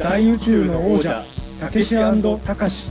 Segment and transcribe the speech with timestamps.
[0.00, 1.22] 大宇宙の王者
[1.60, 2.90] たけしたかし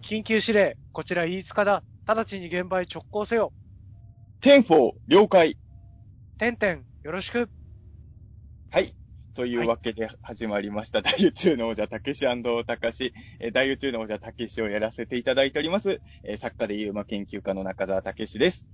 [0.00, 1.82] 緊急指令、こちら飯塚だ。
[2.06, 3.52] 直ちに現場へ直行せよ。
[4.40, 5.56] Ten-four、了解。
[6.38, 7.48] てんてん、よろしく。
[8.70, 8.92] はい。
[9.34, 12.24] というわけで始まりました、大宇宙の王者、たけし
[12.66, 18.68] たかし、えー大宇宙の王者、たけしをやらせていただいております、えー作家で UMA研究家の中澤たけしです。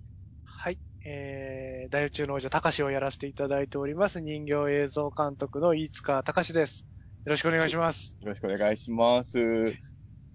[0.44, 0.78] はい。
[1.06, 4.20] えー、大宇宙の王者、高しをやらせていただいております。
[4.20, 6.86] 人形映像監督の飯塚隆です。
[7.24, 8.18] よろしくお願いします。
[8.20, 9.74] よろしくお願いします。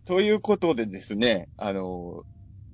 [0.05, 2.23] ということでですね、あの、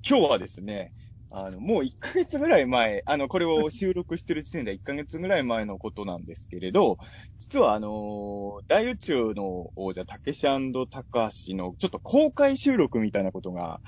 [0.08, 0.92] 今日はですね、
[1.30, 6.98] あの、もう1ヶ月ぐらい前、あの、これを収録してる時点で1ヶ月ぐらい前のことなんですけれど、
[7.38, 13.80] 実はあの、大宇宙の王者、たけしたかしのちょっと公開収録みたいなことが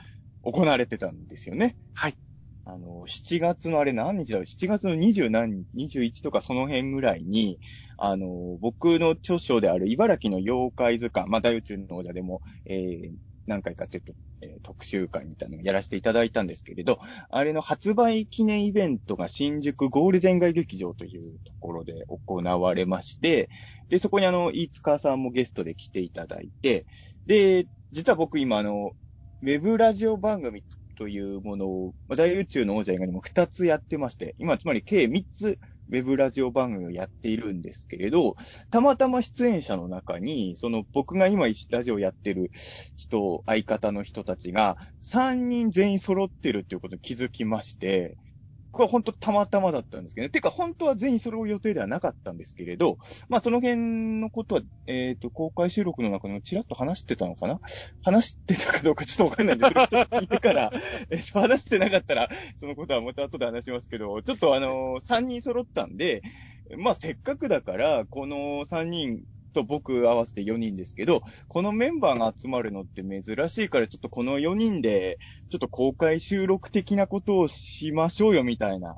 [0.43, 1.77] 行われてたんですよね。
[1.95, 2.19] はい。
[2.67, 7.59] あの、7月のあれ何日だろう ?7 月の20何日、21とかその辺ぐらいに、
[7.99, 13.11] あの、僕の著書である茨城の妖怪図鑑、まあ、大宇宙の王者でも、えー、
[13.47, 16.99] 何回かちょっと、えー特集会みたいなのをやらせていただいたんですけれど、
[17.31, 23.51] あれの発売記念イベントが新宿ゴールデン街劇場というところで行われまして、
[23.91, 26.87] で、そこにあの、飯塚さんもゲストで来ていただいて、
[27.27, 28.93] で、実は僕今あの、
[29.43, 30.63] ウェブラジオ番組
[30.95, 38.37] というものを、まあ大宇宙の王者以外にも2つやってまして、今つまり計3つウェブラジオ番組をやっているんですけれど、
[38.71, 42.51] たまたま出演者の中に、その僕が今ラジオやってる
[42.97, 48.17] 人、相方の人たちが3人全員揃ってるっていうことに気づきまして、
[48.75, 50.31] これは本当たまたまだったんですけどね。
[50.31, 57.61] てか本当は全員揃う予定ではなかったんですけれど、まあその辺のことは、えっ、と、公開収録の中にもちらっと話してたのかな？
[58.05, 60.73] 話してたかどうかちょっとわかんないんで、それをちょっと聞いてから、
[61.11, 66.23] えっと、話してなかったら、そのことはまた後で話しますけど、ちょっとあの、3人揃ったんで、
[66.77, 69.23] まあせっかくだから、この3人
[69.55, 75.19] と僕合わせて4人ですけど、このメンバーが集まるのって珍しいから、ちょっとこの4人で、
[75.51, 78.97] ちょっと公開収録的なことをしましょうよみたいな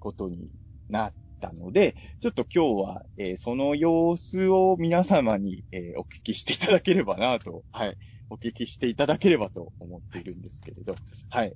[0.00, 0.50] ことに
[0.90, 7.96] なったので、ちょっと今日は、えーその様子を皆様に、えーお聞きしていただければなと、はい、
[8.30, 10.94] お聞きしていただければと思っているんですけれど、
[11.30, 11.54] はい。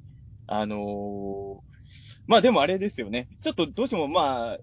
[0.48, 1.60] あのー
[2.26, 3.28] まあでもあれですよね。
[3.42, 4.58] ちょっとどうしてもまあ、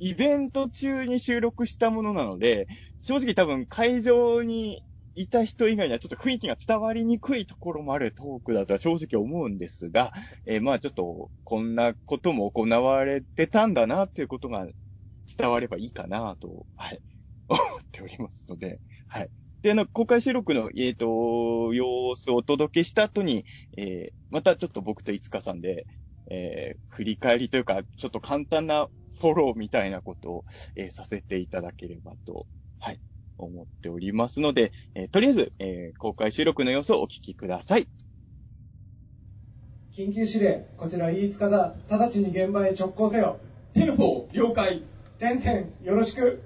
[0.00, 2.66] イベント中に収録したものなので、
[3.02, 4.82] 正直多分会場に
[5.14, 10.12] いた人以外にはちょっと雰囲気が伝わりにくいところもあるトークだとは正直思うんですが、
[10.46, 14.66] えーまあちょっとこんなことも行われてたんだなっていうことが
[15.36, 17.00] 伝わればいいかなと、はい、
[17.48, 17.62] 思っ
[17.92, 19.28] ておりますので、はい。
[19.62, 23.44] で、あの、公開収録の、えっ、と、様子をお届けした後に、
[23.76, 25.86] えーまたちょっと僕といつかさんで、
[26.30, 30.44] えー振り返りというか、ちょっと簡単なフォローみたいなことを、
[30.76, 32.46] えーさせていただければと、
[32.78, 33.00] はい、
[33.38, 37.88] 思っておりますので、えーとりあえず、えー公開収録の様子をお聞きください。
[39.92, 43.38] 緊急指令こちら飯塚だ直ちに現場へ直行せよ
[43.74, 44.82] Ten-four、了解。
[45.18, 45.52] 点々
[45.84, 46.40] よろしく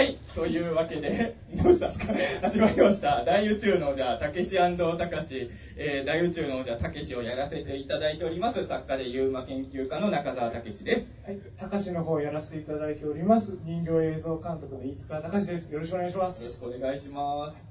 [0.00, 0.16] はい。
[0.34, 2.14] というわけで、どうしたんですか
[2.48, 3.22] 始まりました。
[3.22, 11.12] 大宇宙の王者、たけしたかし、えー、大宇宙の王者、たけしをやらせていただいております、作家で UMA研究家の中澤たけしです。
[11.26, 17.62] はい高しの方をやらせていただいております人形映像監督の飯塚隆ですよろしくお願いしますよろしくお願いします。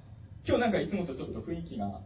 [0.47, 1.99] 今日なんかいつもとちょっと雰囲気が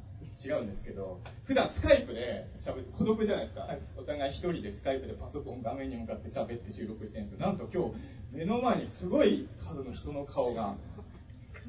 [0.44, 3.62] 違うんですけど、普段スカイプで喋って、孤独じゃないですか。
[3.62, 10.76] はいお互い一人でスカイプでパソコン画面に向かって喋って収録してるんですけど、なんと今日目の前にすごい数の人の顔が、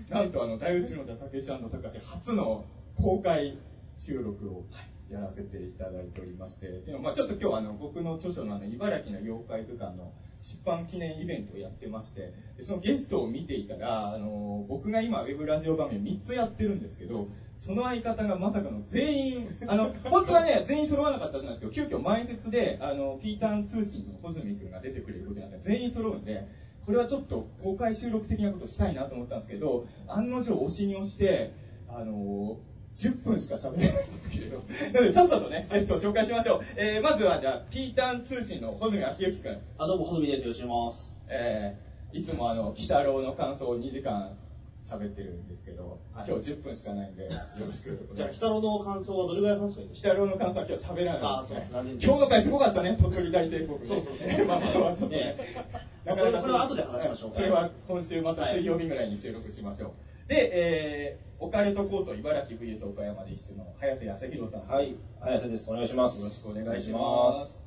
[0.08, 2.64] なんとあの大宇宙のじゃたけしたかし初の
[2.96, 3.58] 公開
[3.96, 4.64] 収録を
[5.10, 17.28] やらせていただいておりまして、でもまあちょっと今日あの僕の著書のあの茨城の妖怪図鑑の出版記念イベントをやってまして、でそのゲストを見ていたら、あの僕が今ウェブラジオ番組3つやってるんですけど、
[17.64, 26.46] その相方がまさかの全員、あの、本当はね、全員揃わなかったはずなんですけど、急遽前説で、あの、ピーターン通信の穂積君が出てくれることになって、全員揃うんで、
[26.84, 31.54] これはちょっと公開収録的なことしたいなと思ったんですけど、案の定押しに押して、
[31.88, 32.58] あの
[32.96, 34.58] 10分しか喋れないんですけれど。
[34.92, 36.60] なので、さっさとね、ゲストを紹介しましょう。
[36.76, 39.58] えー、まずは、じゃあ、ピーターン通信の穂積昭之君。
[39.78, 40.42] あ、どうも、細見です。
[40.42, 41.18] よろしくお願いします。
[41.28, 44.36] えー、いつもあの、鬼太郎の感想を2時間
[44.84, 48.08] 喋ってるんですけど、はい今日10分しかないんで、 よろしく。
[48.14, 50.08] じゃあ、北野の感想はどれぐらい話せばいいですか？
[50.10, 52.06] 北郎の感想は今日喋らないですねあそうです。
[52.06, 53.86] 今日の回すごかったね、鳥取大帝国ね。
[53.86, 55.64] そうそうそう まあまあまあ、ちょっとねえ。
[56.04, 60.28] なかなかこれは後で話しましょうそれは今週また水曜日ぐらいに収録しましょう。
[60.28, 64.66] で、えー、オカルト構想茨城 VS 岡山で一緒の早瀬康弘さん。
[64.68, 65.70] はい、早瀬です。
[65.70, 66.18] お願いします。
[66.20, 67.63] よろしくお願いします。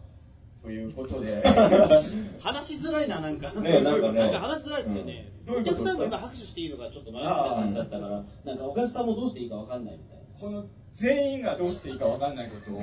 [0.62, 1.44] ということで、
[2.39, 3.51] 話しづらいな、なんか。
[3.62, 5.31] ねなんかね話しづらいですよね。
[5.48, 10.24] お客さんも今拍手していいのかちょっと迷ってた感じだったから、なんかお客さんもどうしていいかわかんないみたいな。
[10.39, 12.81] この全員がどうしていいかわかんないことを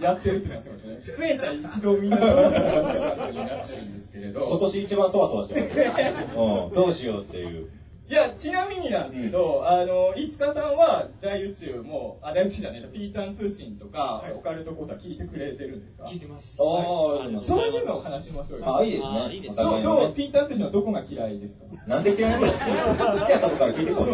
[0.00, 1.16] やってるっていうのはすごいですね。
[1.16, 4.46] 出演者一度みんなどうするかっていう感じになってるんですけれど。
[4.48, 6.14] 今年一番そわそわしてますね。
[6.34, 7.68] うん、どうしようっていう。
[8.12, 16.04] いや、ちなみになんですけど、あの、いつかさんは大宇宙も、あ、大宇宙じゃない、ピータン通信とか、オカルト講座聞いてくれてるんですか？
[16.04, 16.60] 聞いてます。
[16.60, 18.76] あはいあ、そういうのを話しましょうよ。
[18.76, 19.18] あ、いいですね。
[19.18, 21.64] あいいですねどう、どうピータン通信のどこが嫌いですか？
[21.88, 22.52] なんで嫌いなの？
[22.52, 24.06] 好きなとこから聞いてこい。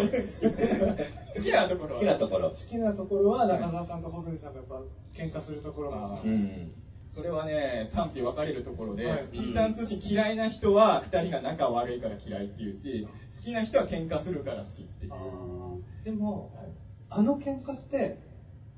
[1.35, 2.55] 好きなところは好きなところ好。
[2.55, 4.81] きなところは中澤さんと穂積さんがやっぱ
[5.13, 6.25] 喧嘩するところが好き。
[6.25, 6.71] うん。
[7.09, 9.27] それはね、賛否分かれるところで、はい。
[9.31, 15.11] ピータン通信嫌いな人は2人が仲悪いから嫌いっていうし、好きな人は喧嘩するから好きっていう。
[16.03, 16.55] でも、
[17.09, 18.19] あの喧嘩って、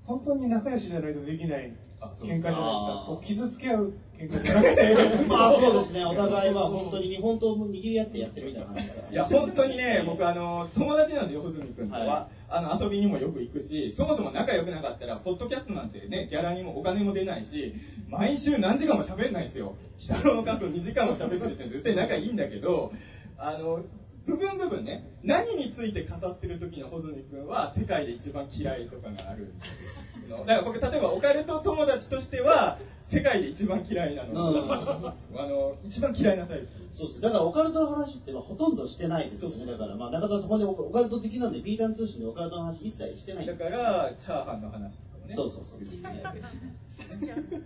[0.06, 3.04] 本当に仲良しじゃないとできない喧嘩じゃないですか。
[3.08, 3.94] こう傷つけ合う
[4.28, 5.28] くて。
[5.28, 9.12] まあそうですね、お互いは本当に日本刀を握り合ってやってるみたいな話だから。
[9.12, 12.06] いや、本当にね、僕、あの、友達なんですよ、穂積君とは。
[12.06, 17.74] はあの、遊びにもよく行くし、そもそも仲良くなかったら、ポッドキャストなんてね、ギャラにもお金も出ないし、
[18.10, 19.76] 毎週何時間も喋んないんですよ。
[19.98, 22.92] 北郎の感想2時間も喋ってる人絶対仲いいんだけど、
[23.38, 23.84] あの、
[24.26, 30.38] 部分部分ね、何について語ってる時の穂積君は、世界で一番嫌いとかがあるんですよ。
[30.38, 34.32] そ のだから僕、例えばオカルト友達としては、世界で一番嫌いなの。
[34.54, 36.68] うんあの、一番嫌いなタイプ。
[36.94, 37.22] そうです。
[37.22, 39.66] だからオカルトの話ってほとんどしてないですよね。
[39.66, 45.34] だからまあ中田そこでオカルト好きなんで、ピータン通信でオカルトの話一切してないんだから、チャーハンの話とかもね。
[45.36, 45.82] そうそうそう。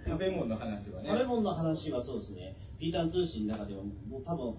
[0.07, 1.09] 食べ物の話はね。
[1.09, 4.55] 食べ物の話はそうですね、ピータン通信の中でも、もう多分、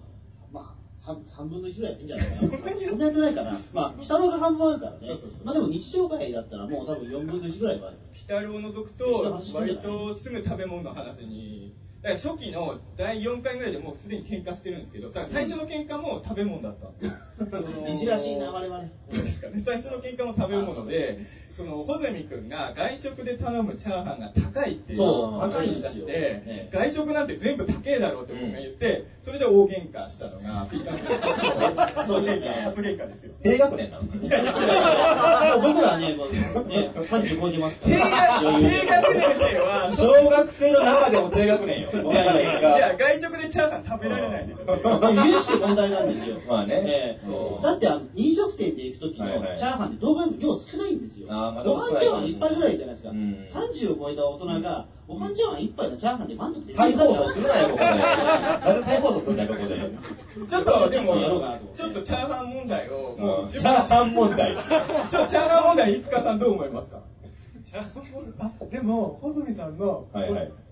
[0.51, 2.37] まあ、3, 三分の1ぐらいやってんじゃないかな。
[2.37, 2.51] そん
[2.99, 3.51] なやってないかな。
[3.73, 4.97] まあ、北郎が半分あるからね。
[5.07, 7.91] そうそうそうまあでも日常会だったらもう多分4分の1ぐらいは。
[8.13, 17.11] ピタルを除くと、割とすぐ食べ物の話に、だから初期の第4回ぐらいでもうすでに喧嘩してるんですけど、さ最初の喧嘩も食べ物だったんですよ。
[17.51, 18.79] そのいじらしいな、我々。
[18.79, 21.19] 確かに最初の喧嘩も食べ物で、
[21.57, 26.11] その、穂積君が外食で頼むチャーハンが高いっていうそう高いに出して
[26.45, 33.33] ね、外食なんて全部高えだろうって僕が言って、それで大喧嘩したのが、ピーターンそうですね初喧嘩ですよ。
[33.41, 36.31] 低学年なの僕らはね、もう
[36.67, 38.05] ね、30超えてますか低ら。
[38.05, 41.89] 学低学年生は、小学生の中でも低学年よ。
[41.91, 45.25] いやいやいやいや、外食でチャーハン食べられないでしょ。
[45.25, 46.37] 有識問題なんですよ。
[46.47, 49.27] まあねええそうだってあの飲食店で行く時の
[49.57, 51.27] チャーハンって動画量少ないんですよ。
[51.47, 53.09] あーまあご飯茶碗一杯ぐらいじゃないですか。
[53.09, 57.85] うん30を超えた大人がご飯茶碗一杯のチャーハンで満足でき再るんだったら放送するなよ、ここで。
[57.95, 60.47] なぜ再放送するんだよ、ここで。
[60.47, 61.15] ちょっと、でも
[61.73, 64.55] ちょっとチャーハン問題を、もう、チャーハン問題。
[64.55, 64.61] ちょ
[65.27, 67.01] チャーハン問題、いつかさんどう思いますか？
[68.39, 70.07] あでも、穂積さんの、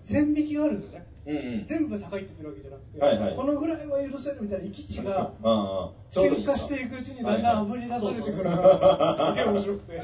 [0.04, 1.06] 線引きがあるんですよね。
[1.28, 1.66] うんうん。
[1.66, 5.32] 全部高いって言ってるわけじゃなくて、はいはいこのぐらいは許せるみたいな行き地が、
[6.12, 8.80] 喧嘩していくうちにだんだんあぶり出されてくるのはい
[9.18, 10.02] が、すげえ面白くて。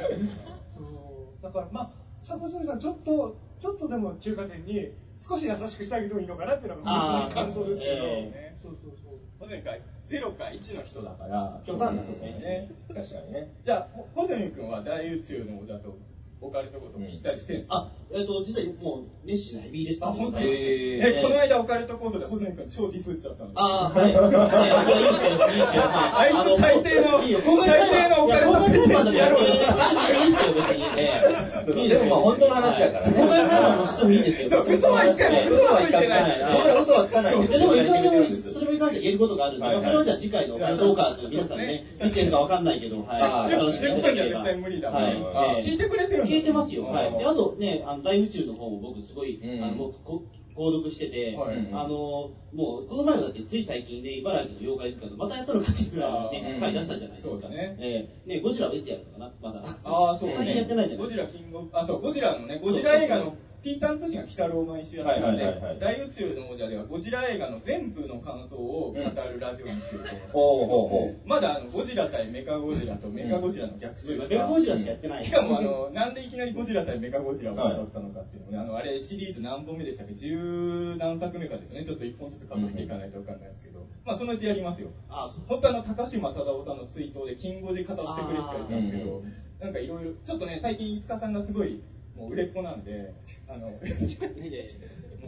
[1.42, 1.92] だから、まあ、
[2.22, 9.20] さ穂積さん、ちょっと、ちょっとでも中華店に少し優しくしてあげてもいいのかなっていうのが、私の感想ですけど、えそうそうそう。
[9.40, 12.72] 保全会、0か1の人だから、極端なんですねね。
[12.88, 13.54] 確かにね。
[13.66, 15.98] じゃあ、保全君は大宇宙の王座と
[16.42, 20.50] オカルトこそぴったりしてるんですか、あ、えっ、と、実はもう熱心なヘビーリスナーでござい。
[20.50, 20.98] まして。
[20.98, 23.46] えこの間オカルト講座で保全君超ディスっちゃった。
[23.46, 24.12] んですよああ、はい。
[24.12, 24.28] いやい
[24.68, 25.84] やいいですよ、いいですよ。
[25.88, 29.47] まあいつ最低のいいよ、公開最低のオカルトいや公開裁判でもやろうよ。
[29.47, 30.83] いいですよ、別に。
[30.97, 31.24] え
[31.68, 33.14] えいいですよ本当の話だからね。
[33.14, 34.66] 公開裁判のしてもいいですよ。
[34.68, 43.21] 嘘は一回も嘘はついてない僕ら嘘はつかないんでも、いくらそれに関しては言えることがあるんで、はいはいまあそれはじゃあ次回のオカルトオーカーズ、皆さんね、見てるかわかんないけど、はい。
[43.21, 46.85] あー楽しみ10に分じゃ絶対無理だもん、はい聞いてくれてる聞いてますよ。
[46.85, 47.18] はい。
[47.18, 49.64] で、あと、とね、あの、大宇宙の方も僕すごい、うん。
[49.64, 50.24] あの、もうこ
[50.56, 51.58] 購読してて、はい。
[51.72, 57.34] あの、もう、この前もだってつい最近で、茨城の妖怪図鑑またやったのかっていうぐらいあね、ー回出したじゃないですか。
[57.34, 57.78] そうだね。
[57.80, 58.30] ええ。
[58.30, 59.64] ね、ゴジラはいつやるのかなまだ。
[59.84, 75.23] ああ、そう最近やってないじゃないゴジラキングオブ、あ、そう、ゴジラのね、ゴジラ映画の、ピーターン通信が鬼太郎を毎週やってるんではいはいはいはい、大宇宙の王者ではゴジラ映画の全部の感想を語るラジオにしようと思ってほうほうほまだあのゴジラ対メカゴジラとメカゴジラの逆襲しかメガゴジラしかやってない。
[75.23, 80.15] しかもあの、なんでいきなりゴジラ対メカゴジラを語ったのかっていうのもね、あの、あれシリーズ何本目でしたっけ？
[80.15, 81.85] 十何作目かですよね。
[81.85, 83.85] ちょっと一本ずつ数えていかないとわかんないですけど。
[84.06, 84.89] まあそのうちやりますよ。
[85.09, 85.45] あ、そう。
[85.45, 89.23] 本当あの、高島忠夫さんのツイートで、キンゴジ語ってくれって言われたんですけど、
[89.59, 91.83] なんかいろいろ、ちょっとね、最近、五日さんがすごい、
[92.21, 93.13] もう売れっ子なんで、
[93.47, 93.78] あの、も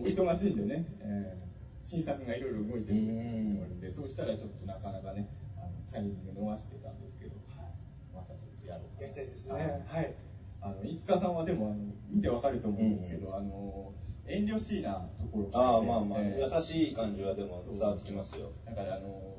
[0.03, 1.53] う忙しいんでね、えー
[1.85, 9.81] 新作がいろいろ動いてるつもりで、そうしたらちょっとなかなかね、あのタイミング逃してたんですけど、はい、またちょっとやろうやりたいですはね。
[9.85, 10.13] はい。
[10.61, 11.75] あの、飯塚さんはでも、あの、
[12.09, 13.91] 見てわかると思うんですけど、あの、
[14.25, 18.51] 遠慮しいなところがああ、まあまあ、えー優しい感じはでも伝わってきますよ。
[18.63, 19.32] だからあのー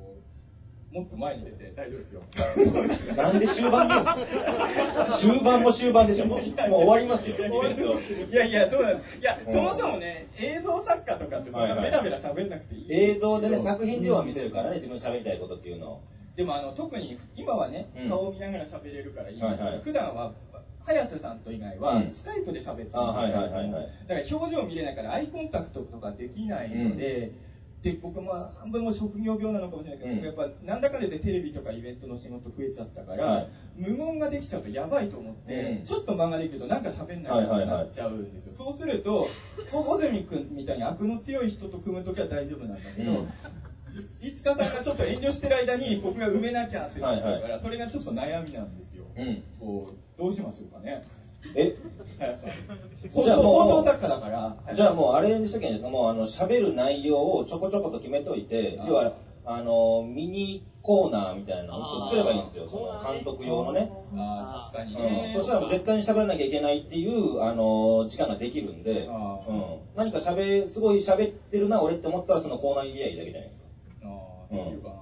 [0.95, 2.21] もっと前に出て大丈夫ですよ。
[3.17, 3.95] なんで終盤で
[4.27, 5.05] すか？
[5.19, 6.25] 終盤も終盤でしょ。
[6.25, 7.35] もうもう終わりますよ。
[7.35, 9.19] いやいや、そうなんです。
[9.19, 12.85] いや、うんそもそもね、映像作家とかってそんなベラベラ喋んなくていい。
[12.89, 16.01] 映像でね、作品では見せるからね、自分喋りたいことっていうのを。
[16.37, 20.31] でもあの特に今はね、うん顔を見ながら喋れるからいいんですけど、普段は
[20.85, 27.31] 早瀬さんと以外はうんスカイプで喋ってるんですよ、だから表情見れないからアイコンタクトとかできないので、
[27.85, 30.15] で僕も半分も職業病なのかもしれないけど、うん。
[30.15, 33.49] 僕やっぱなんだかんだでテレビとかイベントの仕事増えちゃったから、はい。
[33.77, 35.85] 無言ができちゃうとやばいと思って、うん。
[35.85, 39.27] ちょっと間ができるとなんか喋んないとなっちゃうんですよ、そうすると
[39.71, 43.27] 小泉君みたいに悪の強い人と組む時は大丈夫なんだけど、うん。
[44.21, 49.05] いつかさんがちょっと遠慮してる間に僕が埋めなきゃってなっちゃうから、はいはそれがちょっと悩みなんですよ。
[49.15, 49.43] うん。
[49.59, 51.05] こうどうしましょうかね。
[51.53, 51.75] え？
[52.17, 52.49] 早さん。
[53.11, 54.73] 放送じゃあもう放送作家だから。
[54.73, 59.13] じゃあもうあれにしときゃいいんですかもうあの、喋る内容をちょこちょこと決めといて、あ要は、
[59.45, 62.67] あの、ミニコーナーみたいなのを作ればいいんですよ。
[62.67, 63.91] その監督用のね。
[64.15, 65.33] あー確かにうんね。
[65.35, 73.67] そしたらもう絶対に喋らなきゃいけないっていう、あの時間ができるんで、うん、何か喋、すごい喋ってるな、俺って思ったらそのコーナー入れりゃいいだけじゃないですか。
[74.03, 74.95] あーできるかな、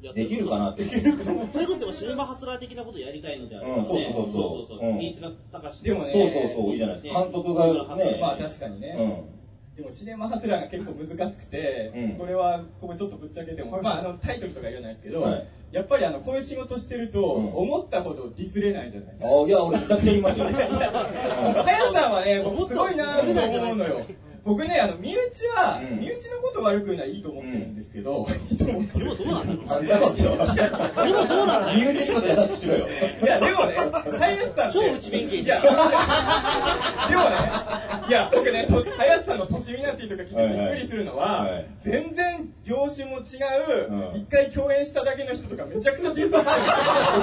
[0.00, 0.20] ちょっと。
[0.20, 0.84] いやできるかなって。
[0.88, 4.32] それこそでもシネマハスラー的なことやりたいのであればね、うんそうそうそう
[4.68, 7.22] そうそううん新津高志でもねそうそうそう、いいじゃないですか。
[7.22, 9.24] 監督がね、まあ確かにね。
[9.76, 19.28] でもシネマハスラーが結構難しくて、うんこれはここちょっとぶっちゃけても、まああのタイトルとか言わないですけど、はいやっぱりあのこういう仕事してると、うん思ったほどディスれないじゃないですか。
[19.28, 20.46] あいや、俺めちゃくちゃ言いますよ。
[20.50, 24.00] 早さんはね、僕すごいなと思うのよ。
[24.48, 26.00] 僕ね、あの、身内は、うん。
[26.00, 29.04] 身内のこと悪く言うのはいいと思ってるんですけど、いいと思ってる。
[29.04, 30.30] でもどうなんだろうなんだろうでしょ。
[30.30, 32.86] でもどうなんだ身内にこそ優しくしろよ。
[32.88, 33.76] いや、でもね、
[34.18, 37.36] 林さんって超内弁慶いや、でもね、
[38.08, 41.66] いや、僕ね、と林さんの年見なんていうとか聞いてびっくりするのは、はいはい。
[41.80, 43.36] 全然業種も違
[43.76, 44.20] う、うん。
[44.20, 46.46] 一回共演しただけの人とかめちゃくちゃディスってる。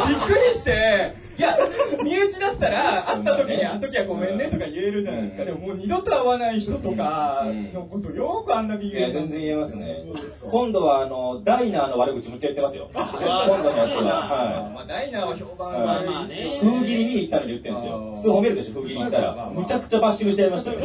[0.10, 1.58] びっくりして、いや、
[2.04, 5.44] 身内だったら、会った時に、あの時はごめんねとか言えるじゃないですか。
[5.44, 9.14] うんでももう二度と会わない人とかのことよくあんだけいや、言える。
[9.14, 10.04] 全然言えますね。
[10.50, 12.90] 今度は、あの、ダイナーの悪口むっちゃ言ってますよ。
[12.94, 14.72] 今度のやつは。
[14.74, 18.16] まあ、ダイナーは評判まあ悪いですよ、ね風切り見に行ったのに言ってるんですよ。
[18.18, 19.52] 普通褒めるでしょ、風切り行ったら。
[19.54, 20.80] むちゃくちゃバッシングしてやりましたよ。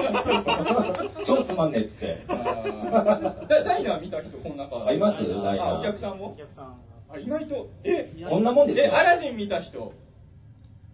[1.24, 2.18] 超つまんねえっつって。
[2.26, 5.22] ダイナー見た人この中あいます？
[5.28, 6.32] ダイナーお客さんも？
[6.32, 6.74] お客さん
[7.12, 8.12] あ意外とえ？
[8.28, 8.96] こんなもんですえよ。
[8.96, 9.92] アラジン見た人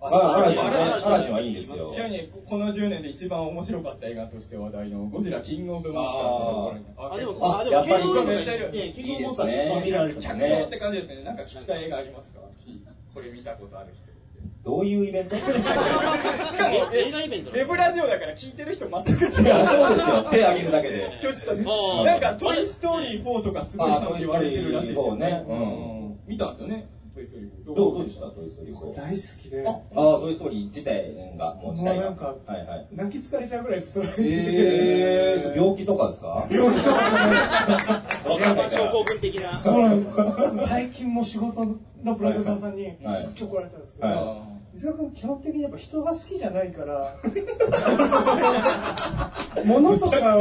[0.00, 1.90] あアラジンねアラジンアラジンはいいんですよ。
[1.92, 11.24] ちなみにここの10年で一番面白かった映画として話題のゴジラキングオブモンスターズあでもあでもやっぱりキングオブモンスターキングオブモンスターで一番見られる客から層って感じですね。
[11.24, 12.40] なんか聞きたい映画ありますか？
[13.14, 14.06] これ見たことある人
[14.62, 15.36] どういうイベント？
[15.36, 19.48] いしかも映画イベントウェブラジオだから聞いてる人全く違う。
[19.48, 20.26] や、そうですよ。
[20.30, 21.06] 手挙げるだけで。
[21.20, 26.18] 挙手さなんか「トイ・ストーリー4」とかすごい人って言われてるらしいですよあトイストーリー4ねうん。
[26.26, 26.88] 見たんですよね
[27.30, 28.26] 「トイ・ストーリー4」どうどうでした？
[28.30, 28.76] トイストーリー。
[28.76, 28.97] 4。
[28.97, 31.97] 大好きで、あああ、トイストーリー自体が、もう自体が。
[31.97, 32.87] もうなんかはいはい。
[32.92, 36.47] 泣き疲れちゃうぐらいストレスえー、病気とかですか？
[36.50, 39.04] 病気とかじゃないわかんないか症候ら。
[39.04, 39.50] 群的な。
[39.52, 43.49] そうなんです最近も仕事のプロデューサーさんにはいすっごい。
[43.49, 47.16] 怒られたんですけど、は伊沢君基本的にやっぱ人が好きじゃないから
[49.64, 50.40] 物とかを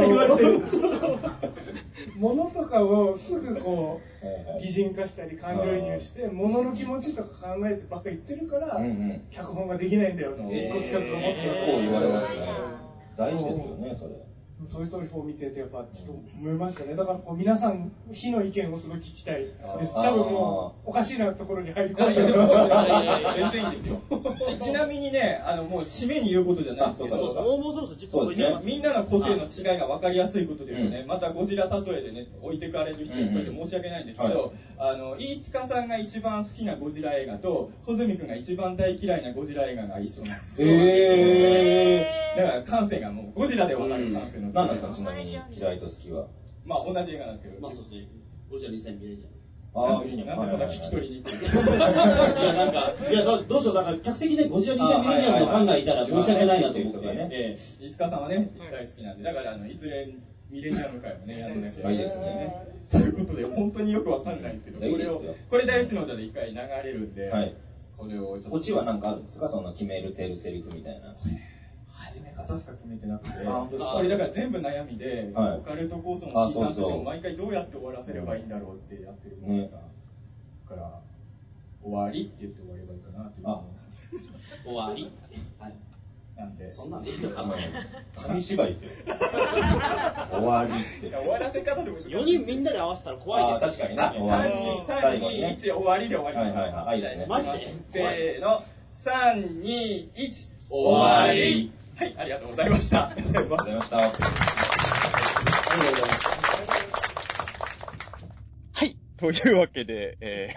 [2.18, 4.26] 物とかをすぐこう
[4.60, 9.22] 擬人化したり感情移入して物の気持ちとか考えてばっかり言ってるから、うんうん。
[9.30, 12.34] 脚本ができないんだよってえ一個企画を持つよー、結構言われますね。
[13.16, 14.25] 大事ですよね、それ。
[14.72, 16.96] トイ・ストーリー4見ててやっぱちょっと思いましたね。
[16.96, 19.44] だからこう皆さん非の意見をすごい聞きたい。
[19.44, 19.94] です。
[19.94, 24.00] 多分もうおかしいなところに入り込んで全然いいんですよ。
[24.58, 28.66] ちちなみにねあのもう締めに言うことじゃないんですけあどそうそうもうもうそろそろ10分超えてます。
[28.66, 31.06] みんなの個性の違いが分かりやすいことで言うとね、うん。
[31.06, 40.68] またゴジラ例えでね置いてかれる人いっぱいいて申し訳ないんですけど、うんうんあの飯塚さんが一番好きなゴジラ映画と穂積君が一番大嫌いなゴジラ映画が一緒なんですよ。
[40.68, 41.35] えだから
[42.76, 44.50] 感性がもうゴジラで分かる感性の。
[44.52, 46.26] 何ですか、ちなみに嫌いと好きは？
[46.64, 48.08] まあ同じ映画なんですけど、まあそうですね
[48.50, 50.42] ゴジラ2000ミレニアああ、ミレニアム。
[50.42, 57.28] なんでそんな聞き取りにくいいや、なんか、いや、どどうしよう、だから、客席でゴジラ2000ミレニアムのファンがいたら申し訳ないなと思ってね。
[57.32, 60.08] ええ飯塚さんはね、大好きなんで、だから、あの、いずれ
[60.50, 61.90] ミレニアム会もね、やるんですよ。
[61.90, 62.54] いいですね。
[62.90, 67.54] ということで、本当によくわかんないんですけど、これをこれ第一の座で一回流れるんで、はい
[67.98, 68.52] これをちょっと。
[68.52, 69.48] オチは何かあるんですか？
[69.48, 71.14] その決めるてるセリフみたいな。
[71.88, 75.58] 始め方しか決めてなくて、だから全部悩みで、はい。
[75.58, 77.00] オカルト構想あの聞いたんそうそう。
[77.00, 79.80] を毎回どうやって終わらせればいいんだろうってやってるじゃないですか。
[80.70, 81.00] だから、
[81.82, 83.48] 終わりって言って終わればいいかなっていう。
[83.48, 83.62] あ
[84.64, 85.10] 終わり？
[85.58, 85.74] はい。
[86.36, 86.70] なんで。
[86.72, 87.54] そんなんでいいのかあの
[88.28, 88.90] 紙芝居ですよ。
[89.06, 90.70] 終わり
[91.06, 91.16] って。
[91.16, 94.02] 終わらせ方でも4人みんなで合わせたら怖いああ、です確かにね。
[94.02, 96.62] あ、終わり3、2、3、2、最後にね1、終わりで終わりましょう。
[96.64, 96.96] はいはいはい。
[96.96, 97.26] いいですね。
[97.26, 97.74] マジで？
[97.86, 98.60] せーの、
[98.94, 103.08] 3、2、1、終わりはい、ありがとうございました。
[103.08, 104.40] ありがとうございますありがとうござい
[106.02, 106.28] ました。
[108.72, 108.98] はい。
[109.16, 110.54] というわけで、えー、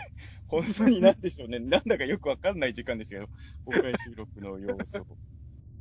[0.48, 1.60] 本当になんでしょうね。
[1.60, 3.30] なんだかよくわかんない時間でしたけど、
[3.64, 5.02] 公開収録の様子を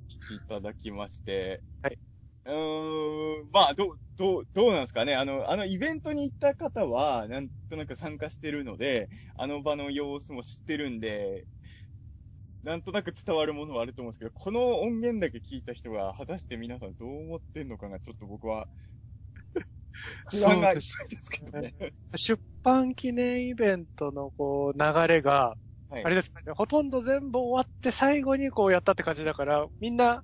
[0.09, 1.61] 聞きいただきまして。
[1.83, 1.99] はい。
[2.45, 5.17] うーん、まあ、どう、どう、どうなんですかね。
[5.17, 11.49] あの、あのイベントに行った方は、なんとなく参加してるので、あの場の様子も知ってるんで、
[12.63, 18.69] なんとなく伝わるものはあると思うんですけど、この音源だけ聞いた人が、果たして皆さんどう思ってんのかが、ちょっと僕は、
[20.31, 21.75] 不安があるんですけどね。
[22.17, 25.57] 出版記念イベントのこう流れが、
[25.91, 30.23] はいあれですかね、ほとんど全部終わって最後にこうやったって感じだから、みんな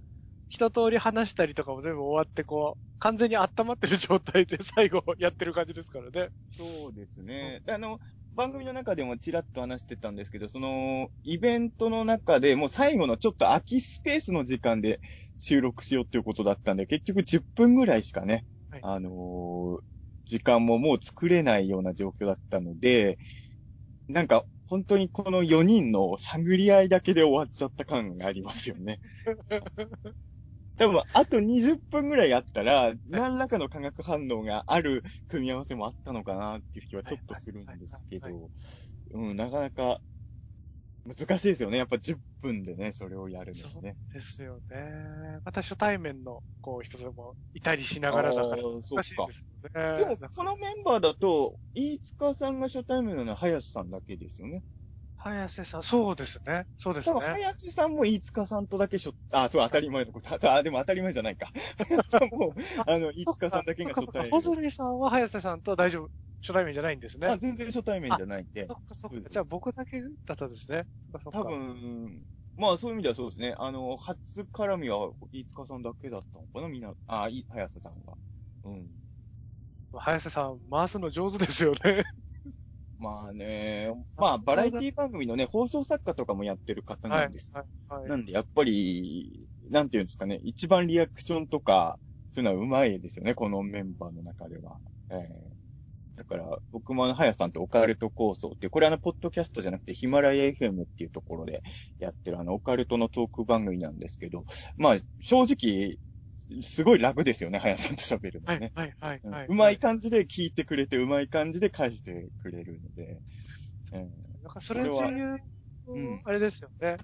[0.50, 6.30] 一通り話したりとかも全部終わってこう、完全に温まってる状態で最後やってる感じですからね。
[6.50, 7.62] そうですね。
[7.64, 7.98] であの、
[8.34, 15.00] 番組の中でもちらっと話してたんですけど、その、イベントの中でもう最後のちょっと空きスペースの時間で
[15.38, 19.82] 収録しようっていうことだったんで、結局10分ぐらいしかね、はいあのー
[20.26, 23.18] 時間ももう作れないような状況だったので、
[24.08, 29.00] なんか、本当にこの4人の探り合いだけで終わっちゃった感がありますよね。
[30.76, 38.50] 多分、あと20分ぐらいあったら、何らかの化学反応がある組み合わせもあったのかなっていう気はちょっとするんですけど、
[39.12, 40.00] うん、なかなか
[41.04, 41.78] 難しいですよね。
[41.78, 43.96] やっぱ10分でね、それをやるのね。
[44.12, 45.38] ですよね。
[45.44, 49.98] また初対面のこう人でもいたりしながらだから難しいですよね。
[49.98, 54.62] でも、このメンバーだと、飯塚さんが初対面なのは林さんだけですよね。
[55.24, 56.66] 早瀬さん、そうですね。
[56.76, 57.18] そうですね。
[57.18, 60.52] 林さんも飯塚さんとだけ初、 あ、そう、当たり前のこと。
[60.52, 61.50] あ、でも当たり前じゃないか。
[61.88, 62.54] 林さんも、
[62.86, 64.30] あの、飯塚さんだけが初対面。
[64.30, 66.10] 穂積さんは早瀬さんと大丈夫、
[66.42, 67.26] 初対面じゃないんですね。
[67.26, 68.74] あ、全然初対面じゃないんでそ。
[68.74, 69.30] っかそっか。
[69.30, 70.84] じゃあ僕だけだったんですね。
[71.00, 71.38] そっかそっか。
[71.38, 72.22] 多分、
[72.58, 73.54] まあそういう意味ではそうですね。
[73.56, 78.18] あの、初絡みは飯塚さんだけだったのかなみんな、あ、い、早瀬さんは。
[78.64, 78.90] うん。
[79.96, 82.02] 早瀬さん、回すの上手ですよね。
[83.04, 87.52] まあね、まあバラエティ番組のね、放送作家とかもやってる方はないんです。
[87.54, 87.64] はい。
[87.64, 91.98] はいなんでやっぱり、なんていうんですかね、一番リアクションとか、
[92.30, 94.78] そういうのはうまいですよね、このメンバーの中では。
[95.10, 95.54] ええ
[96.16, 101.62] だから、僕もあの、はやさんとオカルト構想っていう、これあの、ポッドキャストじゃなくて、ヒマラヤ FM っていうところで
[101.98, 104.44] やってるあの、オカルトのトーク番組なんですけど、
[104.76, 105.98] まあ、正直、
[106.62, 108.72] すごい楽ですよね、はやさんと喋るのね。
[108.74, 108.94] はい。
[109.00, 109.22] はい。
[109.30, 109.46] はい。
[109.48, 113.22] うまい感じで聞いてくれて、うまい感じで返してくれるので、
[113.92, 114.08] え
[114.42, 115.44] なんかそれで言うと
[115.86, 116.96] うんあれですよね。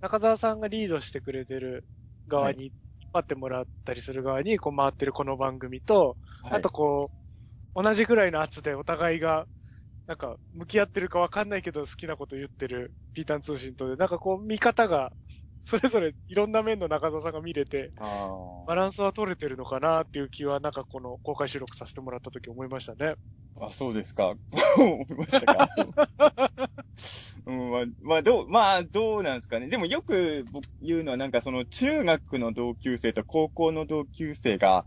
[0.00, 1.86] 中澤さんがリードしてくれてる
[2.28, 2.72] 側に、引
[3.20, 6.18] ってもらったりする側に、こう回ってるこの番組と、
[6.50, 7.12] えはいあとこ
[7.76, 9.46] う、同じくらいの圧でお互いが、
[10.06, 15.12] なんか、向き合ってるかわかんないけど好きなこと言ってるピータン通信とで、なんかこう、見方が、
[15.64, 23.14] それぞれいろんな面の中澤さんが見れて、あバランスは取れてるのかなっていう気は、なんかこの公開収録させてもらった時思いましたね。
[23.60, 24.34] あ、そうですか。
[24.78, 25.68] 思いましたか？
[27.46, 29.68] うん、まあ、まあ、どう、まあ、どうなんですかね。
[29.68, 34.84] でもよく僕言うのはなんかその中学の同級生と高校の同級生が、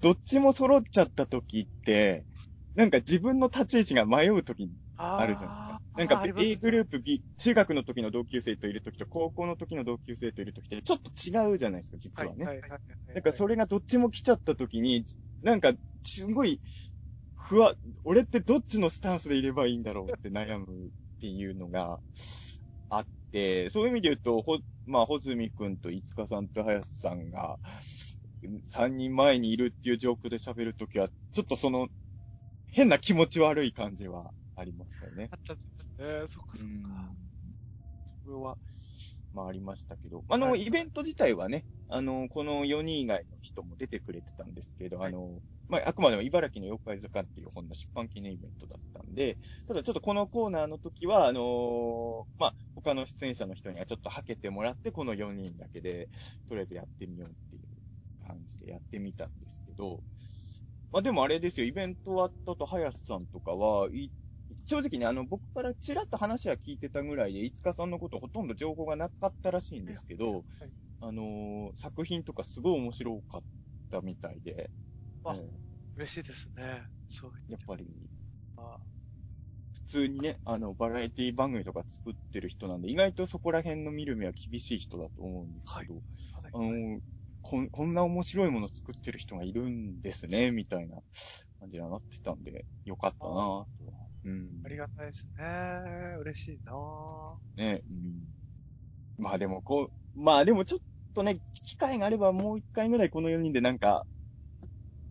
[0.00, 2.26] どっちも揃っちゃった時って、
[2.74, 5.82] なんか自分の立ち位置が迷う時ああるじゃないですか。
[5.96, 12.44] なんか A グループ B、中学の時の同級生といる時と高校の時の同級生といる時ってちょっと違うじゃないですか、実はね。
[13.14, 15.04] なんかそれがどっちも来ちゃった時に、
[15.42, 16.60] なんか、すごい、
[17.34, 22.00] ふわ、俺ってどっちのスタンスでいればいいんだろうって悩むっていうのが
[22.88, 27.58] あって、そういう意味で言うと、ほ、まあ、ほずみくんといつかさんとはやすさんが、
[28.64, 31.88] 3人前にいるっていう状況で喋るときは、ちょっとその、
[32.68, 35.28] 変な気持ち悪い感じはありましたよね。
[35.30, 35.62] あったんで
[35.98, 36.28] すね。
[36.28, 36.88] そっかそっうんか。
[38.24, 38.56] それは、
[39.32, 56.08] まあありましたけど、あの、はいイベント自体はね、あの、この4人以外の人も出てくれてたんですけど、はいあの、まあ、あくまでも茨城の妖怪図鑑っていう本の出版記念イベントだったんで、ただちょっとこのコーナーの時は、あのまあ、他の出演者の人にはちょっとはけてもらって、この4人だけで、
[56.48, 57.62] とりあえずやってみようっていう
[58.26, 60.02] 感じでやってみたんですけど、
[60.92, 64.12] まあでもあれですよ、イベント終わった後、林さんとかは、い
[64.66, 70.44] 正直ね、あの、僕からちらっと話は聞いてたぐらいで、いつかさんのことほとんど情報がなかったらしいんですけど、
[71.00, 73.44] あのー作品とかすごい面白かっ
[73.90, 74.72] たみたいで、
[75.24, 75.62] あうん
[75.96, 76.88] 嬉しいですね。
[77.08, 78.08] そうやっぱり、
[78.56, 78.96] あ。
[79.74, 86.02] 普通にね、あの、バラエティ番組とか作ってる人なんで、意外とそこら辺の見る目は厳しい人だと思うんですけど、
[86.52, 87.00] あの、
[87.42, 91.02] こん、こんな面白いもの作ってる人がいるんですね、みたいな
[91.60, 94.05] 感じになってたんで、よかったなぁと。
[94.26, 94.62] うん。
[94.64, 95.44] ありがたいですね。
[96.20, 97.36] 嬉しいなぁ。
[97.56, 98.24] ね、うん。
[99.18, 100.80] まあでも、こう、まあでもちょっ
[101.14, 104.06] とね、機会があればもう一回ぐらいこの4人でなんか、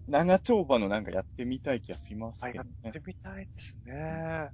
[0.08, 2.70] 長丁場のなんかやってみたい気がしますけどね。
[2.84, 4.50] やっってみたいですね。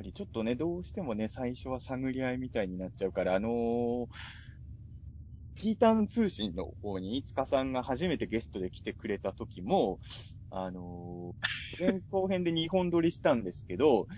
[0.00, 4.06] ぱりちょっとね、どうしてもね、最初は探り合いみたいになっちゃうから、あのー
[5.60, 10.00] ピータン通信の方に、いつかさんが初めてゲストで来てくれた時も、
[10.50, 14.08] あのー前後編で2本撮りしたんですけど、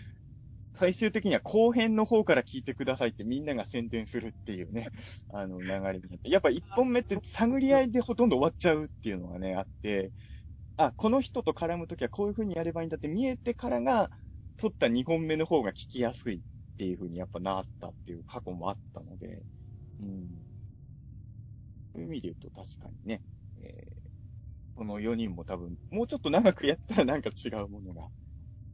[0.75, 4.89] 最終的には後編の方から聞いてくださいってみんなが宣伝するっていうね、
[5.29, 6.31] あの流れになって。
[6.31, 10.13] やっぱ1本目って探り合いでほとんど終わっちゃうっていうのがね、あって、
[10.77, 14.11] あ、この人と絡むときはこういう風にやればいいんだって見えてからが、
[14.57, 16.43] 撮った2本目の方が聞きやすいっ
[16.79, 19.45] ていう風にやっぱなったっていう過去もあったので、
[20.01, 20.42] うん。
[21.93, 23.23] そういう意味で言うと確かにね、
[23.59, 24.03] えー
[24.75, 28.09] この4人も多分、もうちょっと長くやったらなんか違うものが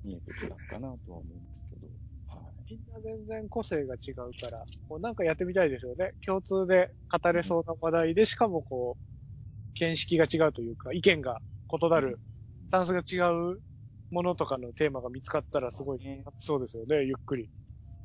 [0.04, 1.88] 見えてきたのかなとは思うんですけど、
[2.28, 2.72] はい。
[2.72, 6.12] みんな全然個性が違うから、こうなんかやってみたいですよね。
[6.24, 9.02] 共通で語れそうな話題で、しかもこう、
[9.74, 11.40] 見識が違うというか、意見が
[11.72, 12.20] 異なる、
[12.68, 13.59] スタンスが違う
[14.11, 17.50] ものとかのテーマが見つかったらすごいねそうですよね、ゆっくり。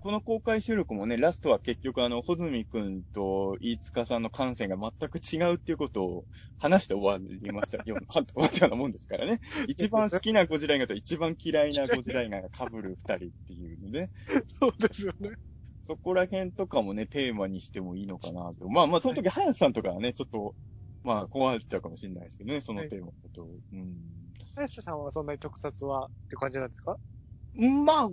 [0.04, 6.26] この公開収録もね、ラストは結局あの、穂積くんと飯塚さんの感性が全く違うっていうことを
[6.60, 7.96] 話して終わりました よ。
[7.96, 9.40] は終わったようなもんですからね。
[9.70, 14.12] 一番好きなゴジラ映画と一番嫌いなゴジラ映画が被る二人っていうので、
[14.48, 15.30] そうですよね。
[15.84, 18.68] そこら辺とかもね、テーマにしてもいいのかなと。
[18.68, 20.54] まあまあ、その時、林さんとかはね、ちょっと、
[21.04, 23.48] まあ、壊れちゃうかもしれないですけどね、そのテーマだと。
[23.72, 24.34] うん。
[24.56, 26.98] 林さんはそんなに特撮はって感じなんですか？
[27.56, 28.10] まあ、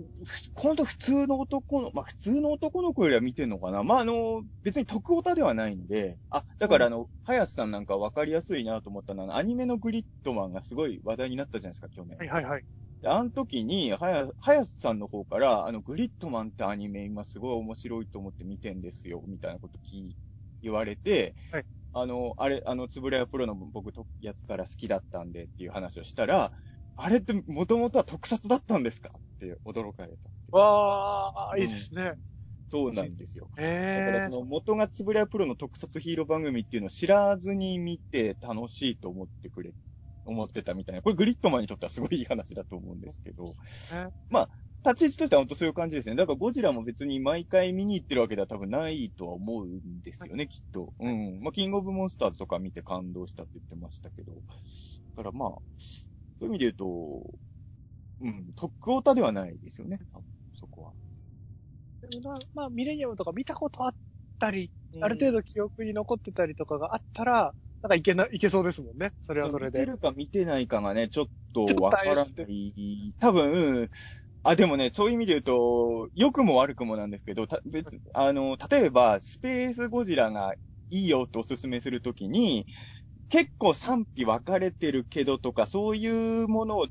[0.53, 3.83] ほんと普通の男の、まあ普通の男の子よりは見てんのかな。
[3.83, 12.19] まああの、別に特オタではないんで、あ、だからあの、林さんなんかわかりやすいなと思ったのは、アニメのグリッドマンがすごい話題になったじゃないですか、去年。
[12.19, 12.65] はいはいはい。
[13.01, 20.17] であの時に、はや、林さんの方から、あの、グリッドマンってアニメ今すごい面白いと思って見てんですよ、みたいなこと聞い、
[20.61, 26.53] 言われて、はいあの、あれ、あの、つぶらやプロの僕とやつから好きだったんでっていう話をしたら、
[26.97, 29.09] あれって元々は特撮だったんですか？
[29.09, 30.57] って驚かれた。
[30.57, 32.13] わー、いいですね。
[32.69, 33.49] そうなんですよ。
[33.57, 34.05] ー。
[34.05, 39.73] からその元がつぶらやプロの特撮ヒーロー番組っていうのを知らずに見て楽しいと思ってくれ、
[40.25, 41.01] 思ってたみたいな。
[41.01, 43.45] これグリッドマンにとってはすごいいい話だと思うんですけど。
[44.29, 44.49] まあ、
[44.85, 46.15] 立ち位置としては本当そういう感じですね。
[46.15, 50.93] だからゴジラも別に毎回見に行ってるわけでは多分ないとは思うんですよね、きっと。
[50.99, 51.41] うん。
[51.41, 54.31] まあ、キングオブモンスターズとか見て感動したって言ってましたけど。
[55.17, 55.49] だからまあ、
[56.41, 57.39] そういう意味で言うと、
[58.19, 60.93] うん、特オタではないですよね、多分そこは。
[62.01, 63.95] でもなまあ、ミレニアムとか見たことあっ
[64.39, 69.13] たり、ある程度記憶に残ってたりとかがあったら、なんかいけな、いけそうですもんね。
[69.21, 69.79] それはそれで。
[69.79, 73.13] 見てるか見てないかがね、ちょっとわからな怪い。
[73.19, 73.89] 多分、
[74.43, 80.55] あ、でもね、そういう意味で言うと、良くも悪くもなんですけど、た別、あの、例えば、スペースゴジラが
[80.89, 82.65] いいよとおすすめするときに、
[83.31, 86.87] 結構賛否分かれてるけどとか、そういうものを、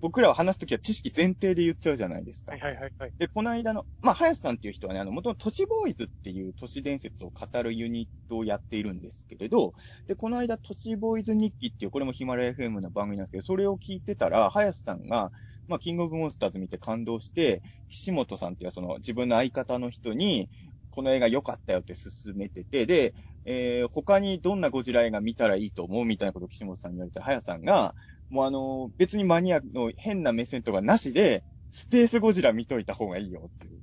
[0.00, 2.50] 僕らは話すときは知識前提で言っちゃうじゃないですか。
[2.50, 3.12] はいはいはいはい。
[3.16, 9.72] で、この間の、まあ、林さんっていう人はね、あの、元々都市ボーイズっていう都市伝説を語るユニットをやっているんですけれど、
[10.08, 15.30] で、この間都市ボーイズ日記っていう、これもヒマラヤ FM の番組なんですけど、それを聞いてたら、林さんが、
[15.68, 20.48] まあ、キングオブモンスターズ見て感動して、岸本さんっていうその自分の相方の人に、
[20.90, 27.94] この映画良かったよって勧めてて、で、えー他にどんなゴジラ映画見たらいいと思うみたいなことを岸本さんに言われて、早さんが、
[28.30, 33.82] もうあの、別にマニアの変な目線とかなしで、スペースゴジラ見といた方がいいよっていう。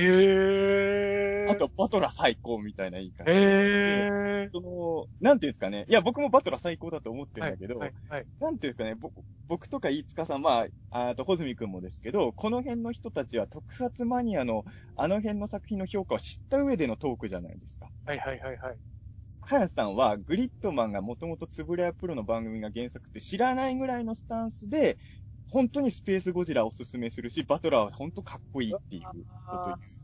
[0.00, 1.52] えー。
[1.52, 3.24] あと、バトラ最高みたいな言い方。
[3.30, 4.50] えー。
[4.52, 5.86] その、なんていうんですかね。
[5.88, 8.26] いや、僕もバトラ最高だと思ってるんだけど、はいはい。
[8.40, 14.64] なんていうんですかね、僕僕とか飯塚さん、まあ、あと、穂積くんもですけど、この辺の人たちは特撮マニアの
[14.96, 17.90] あの辺の作品の評価を知った上でのトークじゃないですか。
[18.06, 18.76] はいはいはいはい。
[19.42, 24.96] 林さんは、グリッドマンがもともとつぶらやプロの番組が原作って知らないぐらいのスタンスで、
[25.50, 29.08] 本当にスペースゴジラをおすすめするし、バトラーは本当かっこいいっていうこ